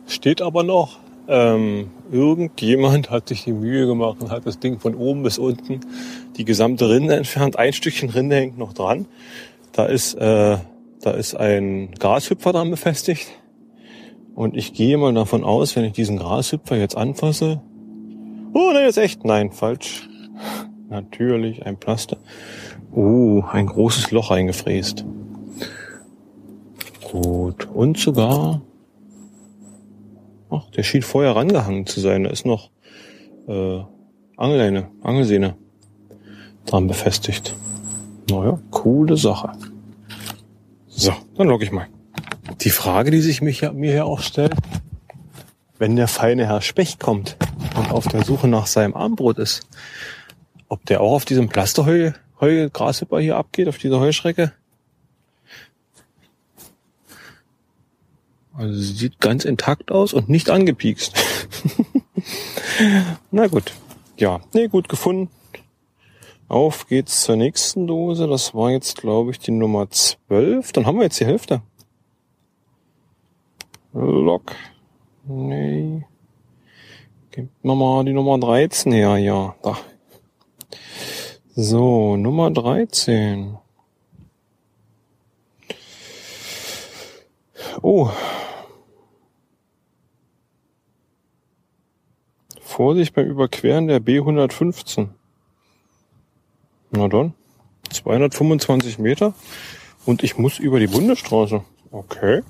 steht 0.07 0.41
aber 0.41 0.63
noch. 0.63 0.99
Ähm, 1.27 1.89
irgendjemand 2.11 3.09
hat 3.09 3.29
sich 3.29 3.43
die 3.43 3.53
Mühe 3.53 3.87
gemacht 3.87 4.17
und 4.21 4.31
hat 4.31 4.45
das 4.45 4.59
Ding 4.59 4.79
von 4.79 4.95
oben 4.95 5.23
bis 5.23 5.37
unten 5.37 5.79
die 6.37 6.45
gesamte 6.45 6.89
Rinde 6.89 7.15
entfernt. 7.15 7.57
Ein 7.57 7.73
Stückchen 7.73 8.09
Rinde 8.09 8.35
hängt 8.35 8.57
noch 8.57 8.73
dran. 8.73 9.05
Da 9.71 9.85
ist, 9.85 10.15
äh, 10.15 10.57
da 11.01 11.11
ist 11.11 11.35
ein 11.35 11.91
Grashüpfer 11.99 12.53
dran 12.53 12.71
befestigt. 12.71 13.27
Und 14.35 14.55
ich 14.55 14.73
gehe 14.73 14.97
mal 14.97 15.13
davon 15.13 15.43
aus, 15.43 15.75
wenn 15.75 15.85
ich 15.85 15.93
diesen 15.93 16.17
Grashüpfer 16.17 16.75
jetzt 16.75 16.97
anfasse. 16.97 17.61
Oh, 18.53 18.71
nein, 18.73 18.87
ist 18.87 18.97
echt. 18.97 19.23
Nein, 19.23 19.51
falsch. 19.51 20.09
Natürlich 20.89 21.65
ein 21.65 21.77
Plaster. 21.77 22.17
Oh, 22.93 23.43
ein 23.51 23.67
großes 23.67 24.11
Loch 24.11 24.31
eingefräst. 24.31 25.05
Gut. 27.11 27.67
Und 27.73 27.97
sogar 27.97 28.61
Ach, 30.55 30.69
der 30.71 30.83
schien 30.83 31.01
vorher 31.01 31.35
rangehangen 31.35 31.85
zu 31.85 31.99
sein. 31.99 32.23
Da 32.23 32.29
ist 32.29 32.45
noch 32.45 32.69
äh, 33.47 33.81
Angelleine, 34.37 34.89
Angelsehne 35.01 35.55
dran 36.65 36.87
befestigt. 36.87 37.55
Naja, 38.29 38.59
coole 38.71 39.17
Sache. 39.17 39.51
So, 40.87 41.13
dann 41.35 41.47
logge 41.47 41.65
ich 41.65 41.71
mal. 41.71 41.87
Die 42.61 42.69
Frage, 42.69 43.11
die 43.11 43.21
sich 43.21 43.41
mich, 43.41 43.61
mir 43.73 43.91
hier 43.91 44.05
auch 44.05 44.21
stellt, 44.21 44.53
wenn 45.77 45.95
der 45.95 46.07
feine 46.07 46.47
Herr 46.47 46.61
Specht 46.61 46.99
kommt 46.99 47.37
und 47.77 47.91
auf 47.91 48.07
der 48.07 48.23
Suche 48.23 48.47
nach 48.47 48.67
seinem 48.67 48.95
Armbrot 48.95 49.39
ist, 49.39 49.67
ob 50.69 50.85
der 50.85 51.01
auch 51.01 51.13
auf 51.13 51.25
diesem 51.25 51.49
Plasterheu 51.49 52.11
Heu 52.39 52.69
Grashüpper 52.69 53.19
hier 53.19 53.37
abgeht, 53.37 53.69
auf 53.69 53.77
dieser 53.77 53.99
Heuschrecke? 53.99 54.51
Also 58.57 58.73
sie 58.73 58.93
sieht 58.93 59.19
ganz 59.19 59.45
intakt 59.45 59.91
aus 59.91 60.13
und 60.13 60.29
nicht 60.29 60.49
angepiekst. 60.49 61.13
Na 63.31 63.47
gut. 63.47 63.73
Ja, 64.17 64.39
nee, 64.53 64.67
gut 64.67 64.87
gefunden. 64.87 65.29
Auf 66.47 66.87
geht's 66.87 67.21
zur 67.23 67.35
nächsten 67.35 67.87
Dose. 67.87 68.27
Das 68.27 68.53
war 68.53 68.71
jetzt, 68.71 68.97
glaube 68.97 69.31
ich, 69.31 69.39
die 69.39 69.51
Nummer 69.51 69.89
12. 69.89 70.71
Dann 70.71 70.85
haben 70.85 70.97
wir 70.97 71.03
jetzt 71.03 71.19
die 71.19 71.25
Hälfte. 71.25 71.61
Lock. 73.93 74.55
Nee. 75.27 76.05
Gib 77.31 77.49
nochmal 77.63 78.05
die 78.05 78.13
Nummer 78.13 78.37
13 78.37 78.91
her, 78.91 79.17
ja. 79.17 79.55
Da. 79.61 79.77
So, 81.55 82.15
Nummer 82.15 82.51
13. 82.51 83.57
Oh, 87.81 88.09
Vorsicht 92.75 93.13
beim 93.13 93.27
Überqueren 93.27 93.87
der 93.87 94.01
B115. 94.01 95.07
Na 96.91 97.07
dann, 97.07 97.33
225 97.89 98.99
Meter 98.99 99.33
und 100.05 100.23
ich 100.23 100.37
muss 100.37 100.59
über 100.59 100.79
die 100.79 100.87
Bundesstraße. 100.87 101.63
Okay. 101.91 102.43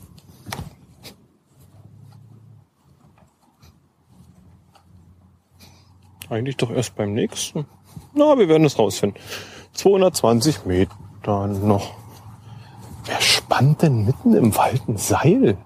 Eigentlich 6.29 6.57
doch 6.57 6.71
erst 6.71 6.95
beim 6.95 7.13
nächsten. 7.13 7.67
Na, 8.13 8.37
wir 8.39 8.49
werden 8.49 8.65
es 8.65 8.79
rausfinden. 8.79 9.21
220 9.73 10.65
Meter 10.65 11.47
noch. 11.47 12.04
Wer 13.05 13.21
spannt 13.21 13.81
denn 13.83 14.05
mitten 14.05 14.33
im 14.33 14.55
Wald 14.55 14.87
ein 14.87 14.97
Seil? 14.97 15.57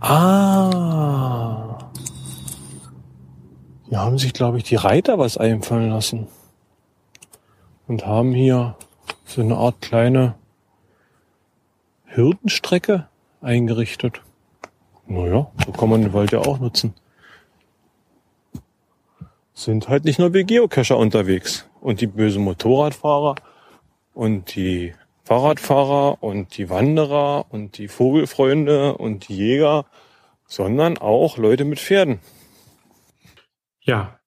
Ah. 0.00 1.78
Hier 3.88 4.00
haben 4.00 4.18
sich, 4.18 4.32
glaube 4.32 4.58
ich, 4.58 4.64
die 4.64 4.76
Reiter 4.76 5.18
was 5.18 5.36
einfallen 5.36 5.90
lassen. 5.90 6.28
Und 7.86 8.06
haben 8.06 8.32
hier 8.32 8.76
so 9.24 9.40
eine 9.40 9.56
Art 9.56 9.80
kleine 9.80 10.34
Hürdenstrecke 12.06 13.08
eingerichtet. 13.40 14.22
Naja, 15.06 15.50
so 15.64 15.72
kann 15.72 15.88
man 15.88 16.02
den 16.02 16.12
Wald 16.12 16.32
ja 16.32 16.40
auch 16.40 16.58
nutzen. 16.58 16.94
Sind 19.54 19.88
halt 19.88 20.04
nicht 20.04 20.18
nur 20.18 20.34
wie 20.34 20.44
Geocacher 20.44 20.96
unterwegs. 20.96 21.67
Und 21.80 22.00
die 22.00 22.06
bösen 22.06 22.42
Motorradfahrer 22.44 23.36
und 24.14 24.54
die 24.56 24.94
Fahrradfahrer 25.24 26.22
und 26.22 26.56
die 26.56 26.70
Wanderer 26.70 27.46
und 27.50 27.78
die 27.78 27.88
Vogelfreunde 27.88 28.96
und 28.96 29.28
die 29.28 29.36
Jäger, 29.36 29.84
sondern 30.46 30.96
auch 30.96 31.36
Leute 31.36 31.64
mit 31.64 31.78
Pferden. 31.78 32.20
Ja, 33.80 34.18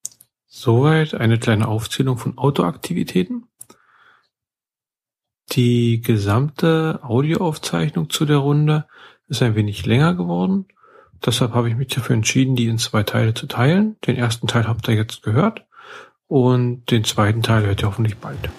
soweit 0.46 1.16
eine 1.16 1.40
kleine 1.40 1.68
Aufzählung 1.68 2.18
von 2.18 2.38
Autoaktivitäten. 2.38 3.48
Die 5.52 6.02
gesamte 6.02 7.00
Audioaufzeichnung 7.02 8.10
zu 8.10 8.26
der 8.26 8.38
Runde 8.38 8.86
ist 9.28 9.42
ein 9.42 9.56
wenig 9.56 9.86
länger 9.86 10.14
geworden. 10.14 10.68
Deshalb 11.26 11.54
habe 11.54 11.68
ich 11.68 11.76
mich 11.76 11.88
dafür 11.88 12.16
entschieden, 12.16 12.56
die 12.56 12.68
in 12.68 12.78
zwei 12.78 13.04
Teile 13.04 13.34
zu 13.34 13.48
teilen. 13.48 13.98
Den 14.06 14.16
ersten 14.16 14.48
Teil 14.48 14.68
habt 14.68 14.88
ihr 14.88 14.96
jetzt 14.96 15.24
gehört 15.24 15.66
und 16.32 16.90
den 16.92 17.04
zweiten 17.04 17.44
Teil 17.44 17.66
hört 17.66 17.82
ihr 17.82 17.88
hoffentlich 17.90 18.16
bald. 18.18 18.50